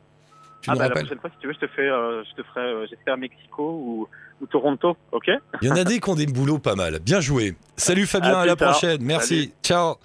Tu 0.63 0.71
Ah 0.71 0.73
nous 0.73 0.79
bah, 0.81 0.89
la 0.89 0.95
prochaine 0.95 1.19
fois, 1.21 1.31
si 1.31 1.37
tu 1.41 1.47
veux, 1.47 1.53
je 1.53 1.59
te 1.67 1.71
fais, 1.73 1.83
euh, 1.89 2.25
je 2.25 2.43
te 2.43 2.47
ferai, 2.49 2.61
euh, 2.67 2.87
j'espère 2.91 3.17
Mexico 3.19 3.63
ou, 3.71 4.09
ou 4.41 4.47
Toronto, 4.47 4.97
ok 5.13 5.31
Il 5.63 5.69
y 5.69 5.71
en 5.71 5.77
a 5.77 5.85
des 5.85 6.01
qui 6.01 6.09
ont 6.11 6.15
des 6.15 6.27
boulots 6.27 6.59
pas 6.59 6.75
mal. 6.75 6.99
Bien 7.01 7.21
joué. 7.21 7.55
Salut 7.77 8.07
Fabien, 8.07 8.39
À 8.39 8.47
la 8.47 8.57
tard. 8.57 8.73
prochaine. 8.73 8.99
Merci. 9.03 9.53
Ciao. 9.63 9.97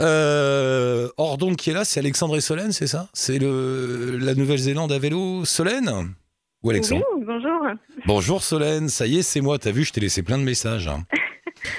Euh, 0.00 1.08
or 1.16 1.38
donc 1.38 1.56
qui 1.56 1.70
est 1.70 1.74
là, 1.74 1.84
c'est 1.84 2.00
Alexandre 2.00 2.36
et 2.36 2.40
Solène, 2.40 2.72
c'est 2.72 2.86
ça? 2.86 3.08
C'est 3.12 3.38
le 3.38 4.16
la 4.20 4.34
Nouvelle-Zélande 4.34 4.92
à 4.92 4.98
vélo. 4.98 5.44
Solène? 5.44 6.14
Ou 6.62 6.70
Alexandre? 6.70 7.04
Oui, 7.16 7.24
bonjour. 7.26 7.60
Bonjour 8.06 8.42
Solène, 8.42 8.88
ça 8.88 9.06
y 9.06 9.18
est, 9.18 9.22
c'est 9.22 9.40
moi. 9.40 9.58
T'as 9.58 9.70
vu, 9.72 9.84
je 9.84 9.92
t'ai 9.92 10.00
laissé 10.00 10.22
plein 10.22 10.38
de 10.38 10.44
messages. 10.44 10.88
hein. 10.88 11.04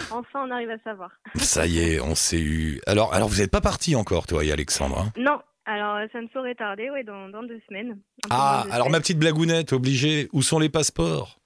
Enfin, 0.10 0.45
on 0.48 0.52
arrive 0.52 0.69
à 0.69 0.78
savoir. 0.84 1.12
Ça 1.36 1.67
y 1.67 1.78
est, 1.80 2.00
on 2.00 2.15
s'est 2.15 2.39
eu. 2.39 2.80
Alors, 2.88 3.13
alors 3.13 3.28
vous 3.28 3.38
n'êtes 3.38 3.52
pas 3.52 3.62
parti 3.62 3.95
encore, 3.95 4.26
toi 4.26 4.43
et 4.43 4.52
Alexandre. 4.52 4.98
hein? 4.98 5.12
Non, 5.17 5.38
alors 5.65 5.98
ça 6.12 6.21
ne 6.21 6.28
saurait 6.34 6.56
tarder, 6.56 6.89
ouais, 6.89 7.04
dans, 7.04 7.30
dans 7.30 7.43
deux 7.43 7.60
semaines. 7.67 7.98
Ah, 8.30 8.63
deux 8.65 8.71
alors 8.71 8.89
ma 8.89 9.00
petite 9.00 9.19
blagounette, 9.19 9.74
obligée. 9.74 10.28
Où 10.34 10.41
sont 10.41 10.58
les 10.58 10.69
passeports? 10.69 11.39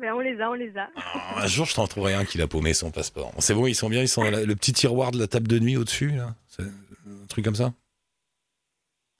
Ben, 0.00 0.12
on 0.14 0.20
les 0.20 0.40
a, 0.40 0.50
on 0.50 0.54
les 0.54 0.76
a. 0.76 0.88
Ah, 0.96 1.42
Un 1.42 1.46
jour, 1.46 1.66
je 1.66 1.74
t'en 1.74 1.86
trouverai 1.86 2.14
un 2.14 2.24
qui 2.24 2.38
l'a 2.38 2.46
paumé 2.46 2.72
son 2.74 2.90
passeport. 2.90 3.32
C'est 3.38 3.54
bon, 3.54 3.66
ils 3.66 3.74
sont 3.74 3.88
bien, 3.88 4.02
ils 4.02 4.08
sont 4.08 4.22
dans 4.24 4.30
la- 4.30 4.44
le 4.44 4.56
petit 4.56 4.72
tiroir 4.72 5.10
de 5.10 5.18
la 5.18 5.26
table 5.26 5.48
de 5.48 5.58
nuit 5.58 5.76
au-dessus, 5.76 6.10
là. 6.10 6.34
Un 6.60 7.26
truc 7.28 7.44
comme 7.44 7.54
ça. 7.54 7.72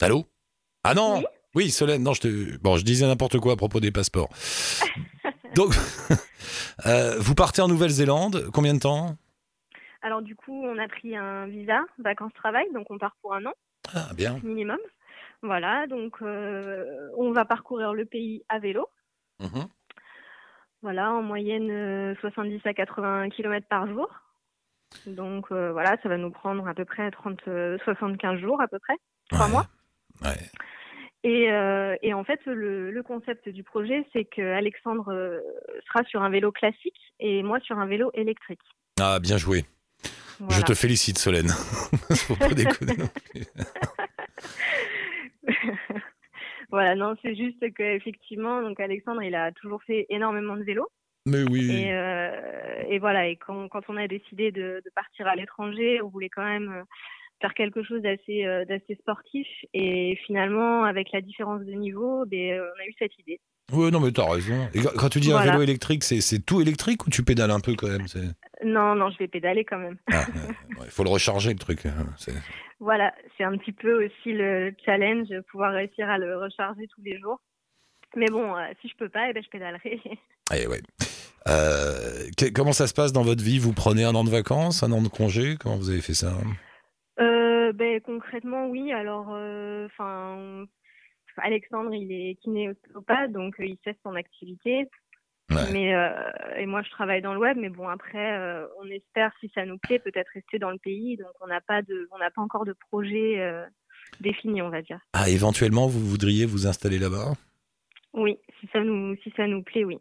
Allô? 0.01 0.27
Ah 0.85 0.95
non 0.95 1.19
Oui 1.19 1.25
Oui, 1.55 1.71
Solène, 1.71 2.03
non, 2.03 2.13
je 2.15 2.21
te. 2.21 2.57
Bon, 2.59 2.77
je 2.77 2.85
disais 2.85 3.07
n'importe 3.07 3.39
quoi 3.39 3.55
à 3.55 3.57
propos 3.57 3.81
des 3.81 3.91
passeports. 3.91 4.29
Donc, 5.55 5.73
euh, 6.87 7.17
vous 7.19 7.35
partez 7.35 7.63
en 7.63 7.69
Nouvelle-Zélande, 7.69 8.51
combien 8.53 8.75
de 8.75 8.79
temps? 8.81 9.17
Alors 10.03 10.23
du 10.23 10.37
coup, 10.37 10.53
on 10.65 10.79
a 10.79 10.87
pris 10.87 11.17
un 11.17 11.47
visa 11.47 11.81
vacances-travail, 11.99 12.67
donc 12.73 12.87
on 12.91 12.99
part 12.99 13.17
pour 13.21 13.35
un 13.35 13.45
an 13.47 13.53
Ah, 13.93 14.11
bien. 14.15 14.39
minimum. 14.45 14.79
Voilà, 15.43 15.87
donc 15.89 16.17
euh, 16.23 16.85
on 17.17 17.33
va 17.33 17.45
parcourir 17.45 17.93
le 17.95 18.05
pays 18.05 18.45
à 18.49 18.61
vélo. 18.61 18.87
Mhm. 19.41 19.67
Voilà, 20.83 21.11
en 21.13 21.23
moyenne 21.23 21.71
euh, 21.71 22.15
70 22.21 22.61
à 22.65 22.73
80 22.75 23.31
km 23.31 23.67
par 23.69 23.87
jour. 23.89 24.09
Donc 25.07 25.47
euh, 25.51 25.73
voilà, 25.73 25.97
ça 26.03 26.09
va 26.09 26.17
nous 26.17 26.31
prendre 26.31 26.67
à 26.69 26.75
peu 26.75 26.85
près 26.85 27.11
30, 27.11 27.41
euh, 27.49 27.79
75 27.85 28.39
jours 28.41 28.61
à 28.63 28.69
peu 28.69 28.79
près, 28.79 28.95
trois 29.31 29.47
Ouais. 29.47 29.53
mois. 29.53 29.67
Ouais. 30.23 30.37
Et, 31.25 31.51
euh, 31.51 31.97
et 32.03 32.15
en 32.15 32.23
fait, 32.25 32.41
le, 32.47 32.91
le 32.93 33.03
concept 33.03 33.49
du 33.49 33.65
projet, 33.65 34.07
c'est 34.13 34.25
que 34.25 34.41
Alexandre 34.41 35.13
euh, 35.13 35.41
sera 35.89 36.05
sur 36.05 36.23
un 36.23 36.31
vélo 36.31 36.53
classique 36.53 36.97
et 37.19 37.43
moi 37.43 37.59
sur 37.61 37.77
un 37.79 37.87
vélo 37.87 38.11
électrique. 38.15 38.61
Ah, 39.01 39.19
bien 39.21 39.37
joué. 39.37 39.65
Voilà. 40.39 40.57
Je 40.61 40.63
te 40.63 40.75
félicite, 40.75 41.19
Solène. 41.19 41.49
Faut 42.29 42.37
pas 42.37 42.49
déconner. 42.55 42.97
non 42.97 43.09
plus. 43.09 43.43
Voilà, 46.79 46.95
non, 46.95 47.17
c'est 47.23 47.35
juste 47.35 47.73
que 47.75 47.83
effectivement, 47.83 48.63
donc 48.63 48.79
Alexandre, 48.79 49.21
il 49.25 49.35
a 49.35 49.51
toujours 49.51 49.83
fait 49.83 50.07
énormément 50.11 50.57
de 50.57 50.63
vélo. 50.63 50.87
Mais 51.27 51.43
oui. 51.43 51.73
Et, 51.73 51.93
euh, 51.93 52.85
et 52.89 53.01
voilà, 53.01 53.27
et 53.27 53.35
quand, 53.35 53.67
quand 53.67 53.83
on 53.89 53.97
a 53.97 54.07
décidé 54.07 54.53
de, 54.53 54.81
de 54.85 54.91
partir 54.95 55.27
à 55.27 55.35
l'étranger, 55.35 56.01
on 56.01 56.09
voulait 56.09 56.29
quand 56.29 56.45
même 56.45 56.71
euh, 56.71 56.85
faire 57.41 57.55
quelque 57.55 57.83
chose 57.83 58.01
d'assez 58.01 58.47
euh, 58.47 58.65
d'assez 58.65 58.95
sportif. 58.95 59.49
Et 59.75 60.15
finalement, 60.25 60.85
avec 60.85 61.11
la 61.11 61.21
différence 61.21 61.65
de 61.65 61.73
niveau, 61.73 62.25
ben, 62.27 62.61
on 62.61 62.81
a 62.81 62.87
eu 62.87 62.95
cette 62.97 63.19
idée. 63.19 63.41
Ouais, 63.73 63.91
non, 63.91 64.01
mais 64.01 64.11
t'as 64.13 64.29
raison. 64.31 64.69
Et 64.75 64.81
quand- 64.83 65.09
tu 65.11 65.21
dis 65.21 65.31
un 65.33 65.43
vélo 65.43 65.63
électrique, 65.63 66.05
c'est 66.05 66.21
c'est 66.23 66.39
tout 66.39 66.61
électrique 66.61 67.07
ou 67.07 67.11
tu 67.11 67.23
pédales 67.23 67.51
un 67.51 67.61
peu 67.61 67.75
quand 67.75 67.89
même 67.89 68.07
C'est- 68.09 68.35
Non, 68.65 68.95
non, 68.95 69.11
je 69.11 69.19
vais 69.19 69.29
pédaler 69.29 69.65
quand 69.65 69.79
même. 69.79 69.99
Ah, 70.13 70.25
ouais, 70.35 70.81
ouais, 70.81 70.87
faut 70.91 71.05
le 71.05 71.11
recharger 71.11 71.51
le 71.53 71.59
truc. 71.59 71.85
hein, 71.87 71.93
Voilà, 72.81 73.13
c'est 73.37 73.45
un 73.45 73.57
petit 73.59 73.73
peu 73.73 74.05
aussi 74.07 74.33
le 74.33 74.73
challenge, 74.87 75.29
pouvoir 75.51 75.73
réussir 75.73 76.09
à 76.09 76.17
le 76.19 76.39
recharger 76.39 76.87
tous 76.95 77.03
les 77.03 77.19
jours. 77.19 77.41
Mais 78.17 78.27
bon, 78.31 78.57
euh, 78.57 78.63
si 78.81 78.89
je 78.89 78.95
peux 78.97 79.09
pas, 79.11 79.29
eh 79.29 79.33
ben, 79.33 79.43
je 79.43 79.49
pédalerai. 79.51 80.01
Eh 80.55 80.67
ouais. 80.67 80.81
Euh, 81.49 82.25
que- 82.39 82.51
comment 82.51 82.73
ça 82.73 82.87
se 82.87 82.95
passe 82.95 83.13
dans 83.13 83.23
votre 83.23 83.43
vie? 83.45 83.59
Vous 83.59 83.75
prenez 83.75 84.05
un 84.05 84.15
an 84.15 84.25
de 84.25 84.31
vacances, 84.31 84.83
un 84.83 84.93
an 84.93 85.03
de 85.03 85.09
congé? 85.09 85.57
Comment 85.61 85.77
vous 85.77 85.91
avez 85.91 86.01
fait 86.01 86.15
ça? 86.15 86.33
Euh, 87.21 87.73
ben, 87.75 88.01
concrètement, 88.01 88.67
oui. 88.69 88.91
Alors, 88.93 89.29
enfin, 89.87 90.65
Alexandre, 91.43 91.95
il 91.95 92.13
est 92.13 92.35
kinéosopathe, 92.37 93.33
donc 93.33 93.59
euh, 93.61 93.67
il 93.67 93.79
cesse 93.85 93.97
son 94.03 94.15
activité. 94.15 94.89
Ouais. 95.51 95.73
Mais 95.73 95.95
euh, 95.95 96.11
et 96.59 96.67
moi, 96.67 96.83
je 96.83 96.91
travaille 96.91 97.23
dans 97.23 97.33
le 97.33 97.41
web, 97.41 97.57
mais 97.59 97.71
bon, 97.71 97.89
après, 97.89 98.39
euh, 98.39 98.67
on 98.83 98.87
espère, 98.91 99.33
si 99.41 99.51
ça 99.55 99.65
nous 99.65 99.79
plaît, 99.79 99.99
peut-être 99.99 100.29
rester 100.35 100.59
dans 100.59 100.71
le 100.71 100.79
pays. 100.79 101.17
Donc, 101.17 101.33
on 101.41 101.47
n'a 101.47 101.63
pas 101.63 101.81
de, 101.83 102.09
on 102.13 102.19
n'a 102.19 102.31
pas 102.31 102.43
encore 102.43 102.67
de 102.67 102.75
projet 102.91 103.43
défini, 104.21 104.61
on 104.61 104.69
va 104.69 104.83
dire. 104.83 105.01
Ah, 105.15 105.31
éventuellement, 105.31 105.87
vous 105.87 106.01
voudriez 106.01 106.45
vous 106.45 106.67
installer 106.67 106.99
là-bas? 106.99 107.33
Oui, 108.13 108.39
si 108.61 108.69
ça 108.73 108.81
nous, 108.81 109.17
si 109.23 109.33
ça 109.37 109.47
nous 109.47 109.63
plaît, 109.63 109.85
oui. 109.85 109.99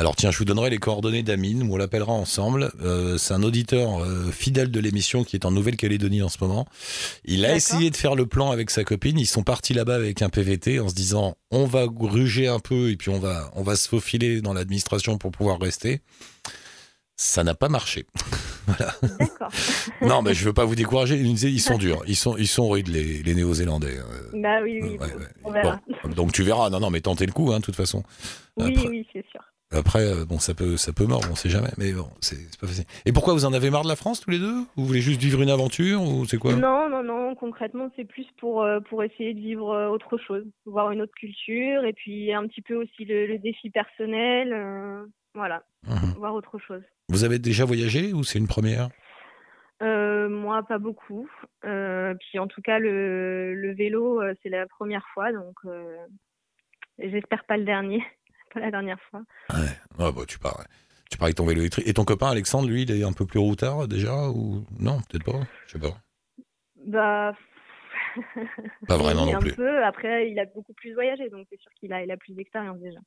Alors 0.00 0.16
tiens, 0.16 0.30
je 0.30 0.38
vous 0.38 0.46
donnerai 0.46 0.70
les 0.70 0.78
coordonnées 0.78 1.22
d'Amine, 1.22 1.68
on 1.70 1.76
l'appellera 1.76 2.12
ensemble. 2.14 2.72
Euh, 2.80 3.18
c'est 3.18 3.34
un 3.34 3.42
auditeur 3.42 4.02
euh, 4.02 4.30
fidèle 4.30 4.70
de 4.70 4.80
l'émission 4.80 5.24
qui 5.24 5.36
est 5.36 5.44
en 5.44 5.50
Nouvelle-Calédonie 5.50 6.22
en 6.22 6.30
ce 6.30 6.38
moment. 6.40 6.66
Il 7.26 7.44
a 7.44 7.54
essayé 7.54 7.90
de 7.90 7.96
faire 7.96 8.14
le 8.14 8.24
plan 8.24 8.50
avec 8.50 8.70
sa 8.70 8.82
copine. 8.82 9.18
Ils 9.18 9.26
sont 9.26 9.42
partis 9.42 9.74
là-bas 9.74 9.96
avec 9.96 10.22
un 10.22 10.30
PVT 10.30 10.80
en 10.80 10.88
se 10.88 10.94
disant 10.94 11.36
on 11.50 11.66
va 11.66 11.86
gruger 11.86 12.48
un 12.48 12.60
peu 12.60 12.88
et 12.88 12.96
puis 12.96 13.10
on 13.10 13.18
va 13.18 13.50
on 13.54 13.62
va 13.62 13.76
se 13.76 13.90
faufiler 13.90 14.40
dans 14.40 14.54
l'administration 14.54 15.18
pour 15.18 15.32
pouvoir 15.32 15.60
rester. 15.60 16.00
Ça 17.16 17.44
n'a 17.44 17.54
pas 17.54 17.68
marché. 17.68 18.06
voilà. 18.66 18.94
D'accord. 19.18 19.50
Non, 20.00 20.22
mais 20.22 20.32
je 20.32 20.42
veux 20.46 20.54
pas 20.54 20.64
vous 20.64 20.76
décourager. 20.76 21.16
Ils 21.20 21.60
sont 21.60 21.76
durs, 21.76 22.02
ils 22.06 22.16
sont 22.16 22.38
ils 22.38 22.48
sont 22.48 22.70
rudes 22.70 22.88
les, 22.88 23.22
les 23.22 23.34
Néo-Zélandais. 23.34 23.98
Euh, 23.98 24.30
bah 24.40 24.60
oui, 24.62 24.80
oui. 24.82 24.88
ouais, 24.92 24.96
bon, 24.96 25.04
ouais. 25.04 25.26
On 25.44 25.50
verra. 25.52 25.80
Bon, 26.04 26.08
donc 26.14 26.32
tu 26.32 26.42
verras. 26.42 26.70
Non, 26.70 26.80
non, 26.80 26.88
mais 26.88 27.02
tentez 27.02 27.26
le 27.26 27.32
coup, 27.32 27.52
hein, 27.52 27.58
de 27.58 27.64
toute 27.64 27.76
façon. 27.76 28.02
oui, 28.56 28.72
après- 28.74 28.88
oui, 28.88 29.06
c'est 29.12 29.26
sûr. 29.30 29.42
Après, 29.72 30.04
euh, 30.04 30.24
bon, 30.24 30.38
ça 30.40 30.52
peut, 30.52 30.76
ça 30.76 30.92
peut 30.92 31.06
mordre, 31.06 31.28
on 31.30 31.36
sait 31.36 31.48
jamais, 31.48 31.70
mais 31.78 31.92
bon, 31.92 32.08
c'est 32.20 32.58
pas 32.60 32.66
facile. 32.66 32.86
Et 33.06 33.12
pourquoi 33.12 33.34
vous 33.34 33.44
en 33.44 33.52
avez 33.52 33.70
marre 33.70 33.84
de 33.84 33.88
la 33.88 33.94
France 33.94 34.20
tous 34.20 34.30
les 34.30 34.40
deux? 34.40 34.64
Vous 34.76 34.84
voulez 34.84 35.00
juste 35.00 35.20
vivre 35.20 35.40
une 35.42 35.50
aventure 35.50 36.02
ou 36.02 36.24
c'est 36.24 36.38
quoi? 36.38 36.56
Non, 36.56 36.88
non, 36.88 37.04
non. 37.04 37.36
Concrètement, 37.36 37.88
c'est 37.94 38.04
plus 38.04 38.26
pour 38.38 38.62
euh, 38.64 38.80
pour 38.80 39.04
essayer 39.04 39.32
de 39.32 39.38
vivre 39.38 39.70
euh, 39.70 39.88
autre 39.88 40.18
chose, 40.18 40.44
voir 40.66 40.90
une 40.90 41.00
autre 41.00 41.14
culture, 41.14 41.84
et 41.84 41.92
puis 41.92 42.32
un 42.32 42.48
petit 42.48 42.62
peu 42.62 42.74
aussi 42.74 43.04
le, 43.04 43.26
le 43.26 43.38
défi 43.38 43.70
personnel. 43.70 44.52
euh, 44.52 45.04
voilà, 45.34 45.62
Mhm. 45.86 46.14
voir 46.18 46.34
autre 46.34 46.58
chose. 46.58 46.82
Vous 47.08 47.22
avez 47.22 47.38
déjà 47.38 47.64
voyagé 47.64 48.12
ou 48.12 48.24
c'est 48.24 48.40
une 48.40 48.48
première? 48.48 48.88
Euh, 49.82 50.28
moi, 50.28 50.64
pas 50.64 50.78
beaucoup. 50.78 51.30
Euh, 51.64 52.14
puis 52.18 52.40
en 52.40 52.48
tout 52.48 52.60
cas, 52.60 52.80
le, 52.80 53.54
le 53.54 53.72
vélo, 53.74 54.20
c'est 54.42 54.48
la 54.48 54.66
première 54.66 55.06
fois, 55.14 55.32
donc 55.32 55.54
euh, 55.66 55.96
j'espère 56.98 57.44
pas 57.44 57.56
le 57.56 57.64
dernier, 57.64 58.02
pas 58.52 58.60
la 58.60 58.70
dernière 58.70 59.00
fois. 59.10 59.22
Ouais, 59.50 60.04
ouais 60.04 60.12
bah, 60.12 60.22
tu 60.26 60.38
pars. 60.38 60.64
Tu 61.10 61.18
pars 61.18 61.26
avec 61.26 61.36
ton 61.36 61.44
vélo 61.46 61.60
électrique. 61.60 61.86
Et 61.88 61.94
ton 61.94 62.04
copain 62.04 62.30
Alexandre, 62.30 62.68
lui, 62.68 62.82
il 62.82 62.90
est 62.90 63.02
un 63.02 63.12
peu 63.12 63.26
plus 63.26 63.40
routard 63.40 63.88
déjà 63.88 64.28
ou 64.30 64.64
non 64.78 64.98
Peut-être 65.08 65.24
pas. 65.24 65.40
Je 65.66 65.72
sais 65.72 65.78
pas. 65.78 65.96
Bah. 66.86 67.34
Pas 68.86 68.96
vraiment 68.96 69.26
non 69.26 69.36
un 69.36 69.40
plus. 69.40 69.54
peu. 69.54 69.84
Après, 69.84 70.30
il 70.30 70.38
a 70.38 70.44
beaucoup 70.46 70.72
plus 70.74 70.94
voyagé, 70.94 71.28
donc 71.30 71.46
c'est 71.50 71.60
sûr 71.60 71.70
qu'il 71.78 71.92
a, 71.92 72.02
il 72.04 72.10
a 72.10 72.16
plus 72.16 72.34
d'expérience 72.34 72.78
déjà. 72.78 73.00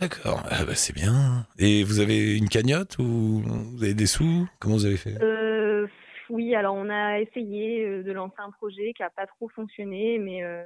D'accord. 0.00 0.42
Ah 0.50 0.64
bah, 0.64 0.74
c'est 0.74 0.94
bien. 0.94 1.46
Et 1.58 1.84
vous 1.84 2.00
avez 2.00 2.36
une 2.36 2.48
cagnotte 2.48 2.98
ou 2.98 3.42
vous 3.44 3.82
avez 3.84 3.94
des 3.94 4.06
sous? 4.06 4.48
Comment 4.58 4.76
vous 4.76 4.86
avez 4.86 4.96
fait? 4.96 5.20
Euh, 5.22 5.86
oui, 6.30 6.54
alors 6.54 6.74
on 6.74 6.88
a 6.88 7.20
essayé 7.20 7.84
euh, 7.84 8.02
de 8.02 8.10
lancer 8.12 8.36
un 8.38 8.50
projet 8.50 8.92
qui 8.96 9.02
a 9.02 9.10
pas 9.10 9.26
trop 9.26 9.48
fonctionné, 9.50 10.18
mais 10.18 10.42
euh, 10.42 10.64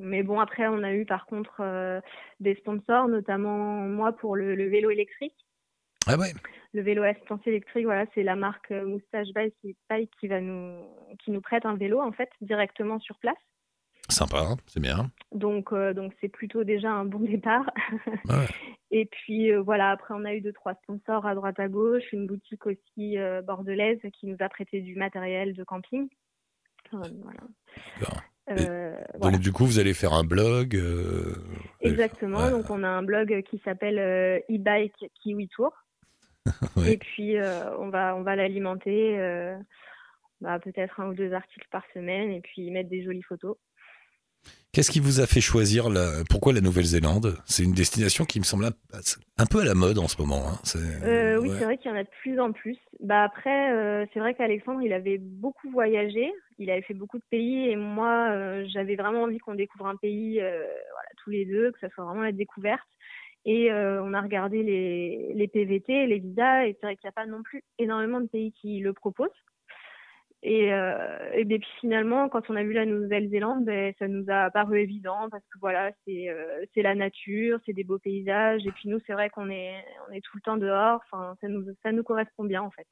mais 0.00 0.22
bon 0.22 0.40
après 0.40 0.66
on 0.66 0.82
a 0.82 0.92
eu 0.92 1.04
par 1.04 1.26
contre 1.26 1.60
euh, 1.60 2.00
des 2.40 2.54
sponsors, 2.56 3.08
notamment 3.08 3.80
moi 3.82 4.12
pour 4.12 4.36
le, 4.36 4.54
le 4.54 4.68
vélo 4.68 4.90
électrique. 4.90 5.36
Ah 6.06 6.16
ouais. 6.16 6.32
Le 6.72 6.82
vélo 6.82 7.02
assistance 7.02 7.40
électrique, 7.46 7.84
voilà, 7.84 8.06
c'est 8.14 8.22
la 8.22 8.36
marque 8.36 8.70
euh, 8.70 8.86
Moustache 8.86 9.28
Bike 9.34 9.54
qui, 10.18 10.28
va 10.28 10.40
nous 10.40 10.82
qui 11.18 11.30
nous 11.30 11.40
prête 11.40 11.66
un 11.66 11.76
vélo 11.76 12.00
en 12.00 12.12
fait 12.12 12.30
directement 12.40 12.98
sur 12.98 13.18
place. 13.18 13.36
Sympa, 14.08 14.40
hein, 14.40 14.56
c'est 14.66 14.80
bien. 14.80 15.10
Donc 15.32 15.72
euh, 15.72 15.92
donc 15.92 16.12
c'est 16.20 16.28
plutôt 16.28 16.64
déjà 16.64 16.90
un 16.90 17.04
bon 17.04 17.20
départ. 17.20 17.70
Ouais. 18.28 18.46
Et 18.92 19.06
puis 19.06 19.52
euh, 19.52 19.60
voilà, 19.60 19.90
après 19.90 20.14
on 20.14 20.24
a 20.24 20.34
eu 20.34 20.40
deux 20.40 20.52
trois 20.52 20.74
sponsors 20.82 21.26
à 21.26 21.34
droite 21.34 21.60
à 21.60 21.68
gauche, 21.68 22.12
une 22.12 22.26
boutique 22.26 22.66
aussi 22.66 23.18
euh, 23.18 23.40
bordelaise 23.42 24.00
qui 24.12 24.26
nous 24.26 24.36
a 24.40 24.48
prêté 24.48 24.80
du 24.80 24.96
matériel 24.96 25.54
de 25.54 25.64
camping. 25.64 26.08
Euh, 28.50 28.96
voilà. 29.18 29.32
Donc 29.36 29.40
du 29.42 29.52
coup, 29.52 29.64
vous 29.64 29.78
allez 29.78 29.94
faire 29.94 30.12
un 30.12 30.24
blog. 30.24 30.76
euh, 30.76 31.34
Exactement. 31.80 32.38
ouais. 32.44 32.50
Donc 32.50 32.70
on 32.70 32.82
a 32.82 32.88
un 32.88 33.02
blog 33.02 33.42
qui 33.48 33.60
s'appelle 33.64 33.98
euh, 33.98 34.38
e-bike 34.50 35.10
Kiwi 35.22 35.48
Tour. 35.48 35.72
Ouais. 36.76 36.94
Et 36.94 36.96
puis 36.96 37.36
on 37.78 37.90
va 37.90 38.16
on 38.16 38.22
va 38.22 38.34
l'alimenter. 38.34 39.16
bah, 40.40 40.58
peut-être 40.58 40.98
un 41.00 41.08
ou 41.10 41.14
deux 41.14 41.32
articles 41.34 41.68
par 41.70 41.84
semaine 41.92 42.30
et 42.30 42.40
puis 42.40 42.70
mettre 42.70 42.88
des 42.88 43.02
jolies 43.04 43.22
photos. 43.22 43.56
Qu'est-ce 44.72 44.92
qui 44.92 45.00
vous 45.00 45.20
a 45.20 45.26
fait 45.26 45.40
choisir 45.40 45.90
la... 45.90 46.22
Pourquoi 46.30 46.52
la 46.52 46.60
Nouvelle-Zélande? 46.60 47.36
C'est 47.44 47.64
une 47.64 47.72
destination 47.72 48.24
qui 48.24 48.38
me 48.38 48.44
semble 48.44 48.66
un, 48.66 49.46
peu 49.46 49.62
à 49.62 49.64
la 49.64 49.74
mode 49.74 49.98
en 49.98 50.06
ce 50.06 50.20
moment. 50.22 50.42
hein. 50.46 50.60
Euh, 50.76 51.40
oui, 51.40 51.48
ouais. 51.48 51.56
c'est 51.58 51.64
vrai 51.64 51.76
qu'il 51.76 51.90
y 51.90 51.94
en 51.94 51.96
a 51.96 52.04
de 52.04 52.08
plus 52.22 52.38
en 52.38 52.52
plus. 52.52 52.78
Bah 53.00 53.24
après, 53.24 53.72
euh, 53.72 54.06
c'est 54.12 54.20
vrai 54.20 54.34
qu'Alexandre, 54.34 54.80
il 54.82 54.92
avait 54.92 55.18
beaucoup 55.18 55.68
voyagé, 55.72 56.32
il 56.58 56.70
avait 56.70 56.82
fait 56.82 56.94
beaucoup 56.94 57.18
de 57.18 57.24
pays, 57.30 57.68
et 57.68 57.74
moi, 57.74 58.30
euh, 58.30 58.64
j'avais 58.72 58.94
vraiment 58.94 59.22
envie 59.22 59.38
qu'on 59.38 59.56
découvre 59.56 59.86
un 59.86 59.96
pays, 59.96 60.34
voilà, 60.34 61.08
tous 61.24 61.30
les 61.30 61.46
deux, 61.46 61.72
que 61.72 61.80
ça 61.80 61.88
soit 61.90 62.04
vraiment 62.04 62.22
la 62.22 62.32
découverte. 62.32 62.86
Et 63.44 63.72
on 63.72 64.14
a 64.14 64.20
regardé 64.20 64.62
les, 64.62 65.32
les 65.34 65.48
PVT, 65.48 66.06
les 66.06 66.18
visas, 66.20 66.66
et 66.66 66.76
c'est 66.78 66.86
vrai 66.86 66.94
qu'il 66.94 67.06
n'y 67.06 67.08
a 67.08 67.12
pas 67.12 67.26
non 67.26 67.42
plus 67.42 67.64
énormément 67.80 68.20
de 68.20 68.28
pays 68.28 68.52
qui 68.52 68.78
le 68.78 68.92
proposent. 68.92 69.30
Et, 70.42 70.72
euh, 70.72 70.94
et 71.34 71.44
bien, 71.44 71.58
puis 71.58 71.68
finalement, 71.80 72.30
quand 72.30 72.48
on 72.48 72.56
a 72.56 72.62
vu 72.62 72.72
la 72.72 72.86
Nouvelle-Zélande, 72.86 73.64
ben, 73.66 73.92
ça 73.98 74.08
nous 74.08 74.24
a 74.28 74.50
paru 74.50 74.80
évident 74.80 75.28
parce 75.30 75.44
que 75.44 75.58
voilà, 75.60 75.90
c'est 76.06 76.30
euh, 76.30 76.64
c'est 76.72 76.80
la 76.80 76.94
nature, 76.94 77.58
c'est 77.66 77.74
des 77.74 77.84
beaux 77.84 77.98
paysages. 77.98 78.62
Et 78.64 78.72
puis 78.72 78.88
nous, 78.88 78.98
c'est 79.06 79.12
vrai 79.12 79.28
qu'on 79.28 79.50
est 79.50 79.74
on 80.08 80.12
est 80.12 80.22
tout 80.22 80.36
le 80.36 80.40
temps 80.40 80.56
dehors. 80.56 81.00
Enfin, 81.12 81.36
ça 81.42 81.48
nous 81.48 81.64
ça 81.82 81.92
nous 81.92 82.02
correspond 82.02 82.44
bien 82.44 82.62
en 82.62 82.70
fait. 82.70 82.86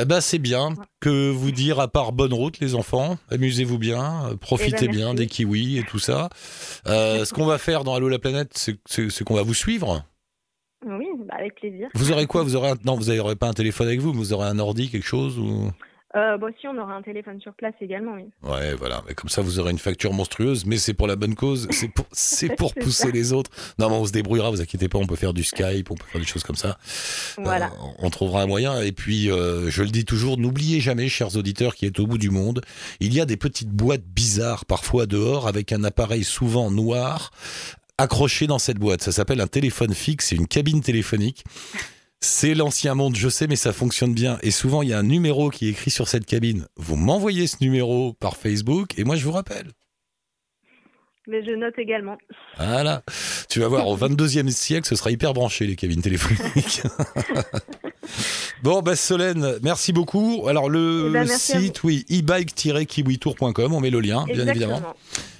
Eh 0.00 0.04
ben, 0.04 0.20
c'est 0.20 0.38
bien. 0.38 0.74
Que 1.00 1.30
vous 1.30 1.50
dire 1.50 1.80
à 1.80 1.88
part 1.88 2.12
bonne 2.12 2.34
route, 2.34 2.60
les 2.60 2.74
enfants? 2.74 3.16
Amusez-vous 3.30 3.78
bien, 3.78 4.30
euh, 4.30 4.36
profitez 4.36 4.76
Eh 4.82 4.86
ben, 4.86 4.94
bien 4.94 5.14
des 5.14 5.26
kiwis 5.26 5.78
et 5.78 5.82
tout 5.82 5.98
ça. 5.98 6.28
Euh, 6.86 7.24
ce 7.24 7.32
qu'on 7.32 7.46
va 7.46 7.56
faire 7.56 7.84
dans 7.84 7.94
Allo 7.94 8.08
la 8.08 8.18
planète, 8.18 8.52
c'est 8.56 9.24
qu'on 9.24 9.34
va 9.34 9.42
vous 9.42 9.54
suivre. 9.54 10.04
Oui, 10.86 11.06
bah, 11.26 11.34
avec 11.38 11.54
plaisir. 11.54 11.88
Vous 11.94 12.12
aurez 12.12 12.26
quoi? 12.26 12.42
Vous 12.42 12.56
aurez 12.56 12.70
un... 12.70 12.76
non, 12.84 12.96
vous 12.96 13.14
n'aurez 13.14 13.36
pas 13.36 13.48
un 13.48 13.52
téléphone 13.52 13.88
avec 13.88 14.00
vous, 14.00 14.12
mais 14.12 14.18
vous 14.18 14.32
aurez 14.32 14.46
un 14.46 14.58
ordi, 14.58 14.90
quelque 14.90 15.06
chose 15.06 15.38
ou? 15.38 15.70
Euh, 16.16 16.36
bon, 16.38 16.52
si 16.60 16.66
on 16.66 16.76
aura 16.76 16.94
un 16.94 17.02
téléphone 17.02 17.40
sur 17.40 17.52
place 17.54 17.74
également, 17.80 18.14
oui. 18.14 18.24
Ouais, 18.42 18.74
voilà. 18.74 19.02
Mais 19.06 19.14
comme 19.14 19.28
ça, 19.30 19.42
vous 19.42 19.60
aurez 19.60 19.70
une 19.70 19.78
facture 19.78 20.12
monstrueuse, 20.12 20.66
mais 20.66 20.76
c'est 20.76 20.92
pour 20.94 21.06
la 21.06 21.14
bonne 21.14 21.36
cause. 21.36 21.68
C'est 21.70 21.86
pour, 21.88 22.06
c'est 22.10 22.56
pour 22.56 22.70
C'est 22.74 22.80
pousser 22.80 23.06
ça. 23.06 23.10
les 23.12 23.32
autres. 23.32 23.50
Non, 23.78 23.88
mais 23.88 23.94
on 23.94 24.04
se 24.04 24.10
débrouillera. 24.10 24.50
Vous 24.50 24.60
inquiétez 24.60 24.88
pas. 24.88 24.98
On 24.98 25.06
peut 25.06 25.14
faire 25.14 25.32
du 25.32 25.44
Skype, 25.44 25.88
on 25.90 25.94
peut 25.94 26.06
faire 26.10 26.20
des 26.20 26.26
choses 26.26 26.42
comme 26.42 26.56
ça. 26.56 26.78
Voilà. 27.38 27.66
Euh, 27.66 27.92
on 28.00 28.10
trouvera 28.10 28.42
un 28.42 28.46
moyen. 28.46 28.80
Et 28.82 28.90
puis, 28.90 29.30
euh, 29.30 29.70
je 29.70 29.82
le 29.84 29.90
dis 29.90 30.04
toujours, 30.04 30.36
n'oubliez 30.36 30.80
jamais, 30.80 31.08
chers 31.08 31.36
auditeurs, 31.36 31.76
qui 31.76 31.86
est 31.86 32.00
au 32.00 32.06
bout 32.08 32.18
du 32.18 32.30
monde, 32.30 32.60
il 32.98 33.14
y 33.14 33.20
a 33.20 33.24
des 33.24 33.36
petites 33.36 33.70
boîtes 33.70 34.04
bizarres 34.04 34.64
parfois 34.64 35.06
dehors 35.06 35.46
avec 35.46 35.72
un 35.72 35.84
appareil 35.84 36.24
souvent 36.24 36.70
noir 36.70 37.30
accroché 37.98 38.46
dans 38.46 38.58
cette 38.58 38.78
boîte. 38.78 39.02
Ça 39.02 39.12
s'appelle 39.12 39.40
un 39.40 39.46
téléphone 39.46 39.94
fixe, 39.94 40.28
c'est 40.28 40.36
une 40.36 40.48
cabine 40.48 40.80
téléphonique. 40.80 41.44
C'est 42.22 42.54
l'ancien 42.54 42.94
monde, 42.94 43.16
je 43.16 43.28
sais, 43.30 43.46
mais 43.46 43.56
ça 43.56 43.72
fonctionne 43.72 44.12
bien. 44.12 44.38
Et 44.42 44.50
souvent, 44.50 44.82
il 44.82 44.90
y 44.90 44.92
a 44.92 44.98
un 44.98 45.02
numéro 45.02 45.48
qui 45.48 45.66
est 45.66 45.70
écrit 45.70 45.90
sur 45.90 46.06
cette 46.06 46.26
cabine. 46.26 46.66
Vous 46.76 46.96
m'envoyez 46.96 47.46
ce 47.46 47.56
numéro 47.62 48.12
par 48.12 48.36
Facebook 48.36 48.98
et 48.98 49.04
moi, 49.04 49.16
je 49.16 49.24
vous 49.24 49.32
rappelle. 49.32 49.68
Mais 51.26 51.42
je 51.44 51.52
note 51.52 51.78
également. 51.78 52.18
Voilà. 52.58 53.02
Tu 53.48 53.60
vas 53.60 53.68
voir, 53.68 53.88
au 53.88 53.96
22e 53.96 54.50
siècle, 54.50 54.86
ce 54.86 54.96
sera 54.96 55.10
hyper 55.10 55.32
branché, 55.32 55.66
les 55.66 55.76
cabines 55.76 56.02
téléphoniques. 56.02 56.82
bon, 58.62 58.82
bah, 58.82 58.96
Solène, 58.96 59.58
merci 59.62 59.92
beaucoup. 59.92 60.46
Alors, 60.48 60.68
le 60.68 61.06
Eh 61.08 61.12
ben, 61.12 61.26
site, 61.26 61.84
oui, 61.84 62.04
e-bike-kiwitour.com, 62.10 63.72
on 63.72 63.80
met 63.80 63.90
le 63.90 64.00
lien, 64.00 64.24
bien 64.24 64.46
évidemment. 64.46 64.82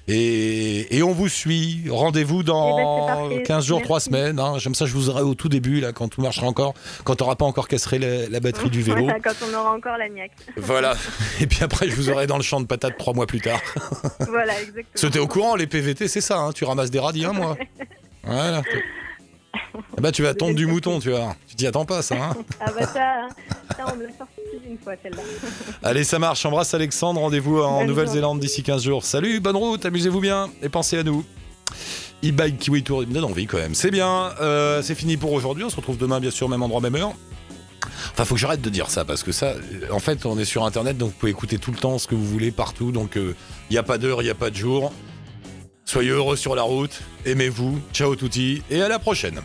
Et, 0.08 0.96
et 0.96 1.02
on 1.02 1.12
vous 1.12 1.28
suit. 1.28 1.82
Rendez-vous 1.88 2.40
Eh 2.40 2.44
ben, 2.44 2.52
dans 2.52 3.28
c'est 3.28 3.36
parfait. 3.36 3.42
15 3.44 3.64
jours, 3.64 3.82
3 3.82 3.96
Merci. 3.96 4.06
semaines. 4.10 4.38
hein. 4.40 4.58
J'aime 4.58 4.74
ça, 4.74 4.86
je 4.86 4.92
vous 4.94 5.08
aurai 5.10 5.22
au 5.22 5.34
tout 5.34 5.48
début, 5.48 5.80
là, 5.80 5.92
quand 5.92 6.08
tout 6.08 6.20
marchera 6.22 6.46
encore, 6.46 6.74
quand 7.04 7.14
tu 7.16 7.22
n'auras 7.22 7.36
pas 7.36 7.44
encore 7.44 7.68
cassé 7.68 7.98
la, 7.98 8.28
la 8.28 8.40
batterie 8.40 8.70
du 8.70 8.82
vélo. 8.82 9.06
Quand 9.24 9.34
on 9.48 9.54
aura 9.54 9.72
encore 9.74 9.96
la 9.98 10.08
niaque. 10.08 10.32
voilà. 10.56 10.94
Et 11.40 11.46
puis 11.46 11.62
après, 11.62 11.88
je 11.88 11.94
vous 11.94 12.10
aurai 12.10 12.26
dans 12.26 12.36
le 12.36 12.42
champ 12.42 12.60
de 12.60 12.66
patates 12.66 12.98
trois 12.98 13.12
mois 13.14 13.26
plus 13.26 13.40
tard. 13.40 13.60
voilà, 14.28 14.54
exactement. 14.60 14.84
C'était 14.94 15.18
au 15.18 15.26
courant, 15.28 15.54
les 15.56 15.66
PVT, 15.66 16.08
c'est 16.08 16.20
ça. 16.20 16.38
hein. 16.38 16.52
Tu 16.52 16.64
ramasses 16.64 16.90
des 16.90 16.98
radis 17.00 17.24
un 17.24 17.32
mois. 17.32 17.56
Voilà. 18.22 18.60
Eh 19.98 20.00
ben, 20.00 20.12
tu 20.12 20.22
vas 20.22 20.34
tondre 20.34 20.54
du 20.54 20.66
mouton, 20.66 21.00
tu 21.00 21.10
vois. 21.10 21.34
Tu 21.48 21.56
t'y 21.56 21.66
attends 21.66 21.84
pas, 21.84 22.02
ça. 22.02 22.14
hein. 22.16 22.36
Ah 22.60 22.70
bah 22.72 22.86
ça, 22.86 23.28
ça 23.76 23.84
on 23.92 23.96
me 23.96 24.04
l'a 24.04 24.12
sorti 24.16 24.40
une 24.68 24.78
fois 24.78 24.94
celle-là. 25.02 25.22
Allez, 25.82 26.04
ça 26.04 26.18
marche. 26.18 26.44
Embrasse 26.46 26.72
Alexandre. 26.74 27.20
Rendez-vous 27.20 27.60
en 27.60 27.84
Nouvelle-Zélande 27.84 28.40
d'ici 28.40 28.62
15 28.62 28.82
jours. 28.84 29.04
Salut, 29.04 29.40
bonne 29.40 29.56
route. 29.56 29.84
Amusez-vous 29.84 30.20
bien 30.20 30.48
et 30.62 30.68
pensez 30.68 30.98
à 30.98 31.02
nous. 31.02 31.24
E-Bike 32.24 32.58
Kiwi 32.58 32.82
Tour, 32.82 33.02
il 33.02 33.08
me 33.08 33.14
donne 33.14 33.24
envie 33.24 33.46
quand 33.46 33.56
même. 33.56 33.74
C'est 33.74 33.90
bien. 33.90 34.30
euh, 34.40 34.82
c'est 34.82 34.94
fini 34.94 35.16
pour 35.16 35.32
aujourd'hui. 35.32 35.64
On 35.64 35.70
se 35.70 35.76
retrouve 35.76 35.96
demain, 35.98 36.20
bien 36.20 36.30
sûr, 36.30 36.48
même 36.48 36.62
endroit, 36.62 36.80
même 36.80 36.96
heure. 36.96 37.12
Enfin, 38.12 38.24
faut 38.24 38.34
que 38.34 38.40
j'arrête 38.40 38.60
de 38.60 38.70
dire 38.70 38.90
ça 38.90 39.04
parce 39.04 39.22
que 39.22 39.32
ça, 39.32 39.46
euh, 39.46 39.90
en 39.90 40.00
fait, 40.00 40.26
on 40.26 40.38
est 40.38 40.44
sur 40.44 40.64
Internet, 40.64 40.96
donc 40.98 41.10
vous 41.10 41.16
pouvez 41.16 41.30
écouter 41.32 41.58
tout 41.58 41.70
le 41.72 41.78
temps 41.78 41.98
ce 41.98 42.06
que 42.06 42.14
vous 42.14 42.26
voulez 42.26 42.50
partout. 42.50 42.92
Donc, 42.92 43.16
il 43.16 43.34
n'y 43.70 43.78
a 43.78 43.82
pas 43.82 43.98
d'heure, 43.98 44.20
il 44.22 44.24
n'y 44.26 44.30
a 44.30 44.34
pas 44.34 44.50
de 44.50 44.56
jour. 44.56 44.92
Soyez 45.90 46.10
heureux 46.10 46.36
sur 46.36 46.54
la 46.54 46.62
route. 46.62 47.02
Aimez-vous. 47.26 47.80
Ciao 47.92 48.14
touti 48.14 48.62
et 48.70 48.80
à 48.80 48.86
la 48.86 49.00
prochaine. 49.00 49.40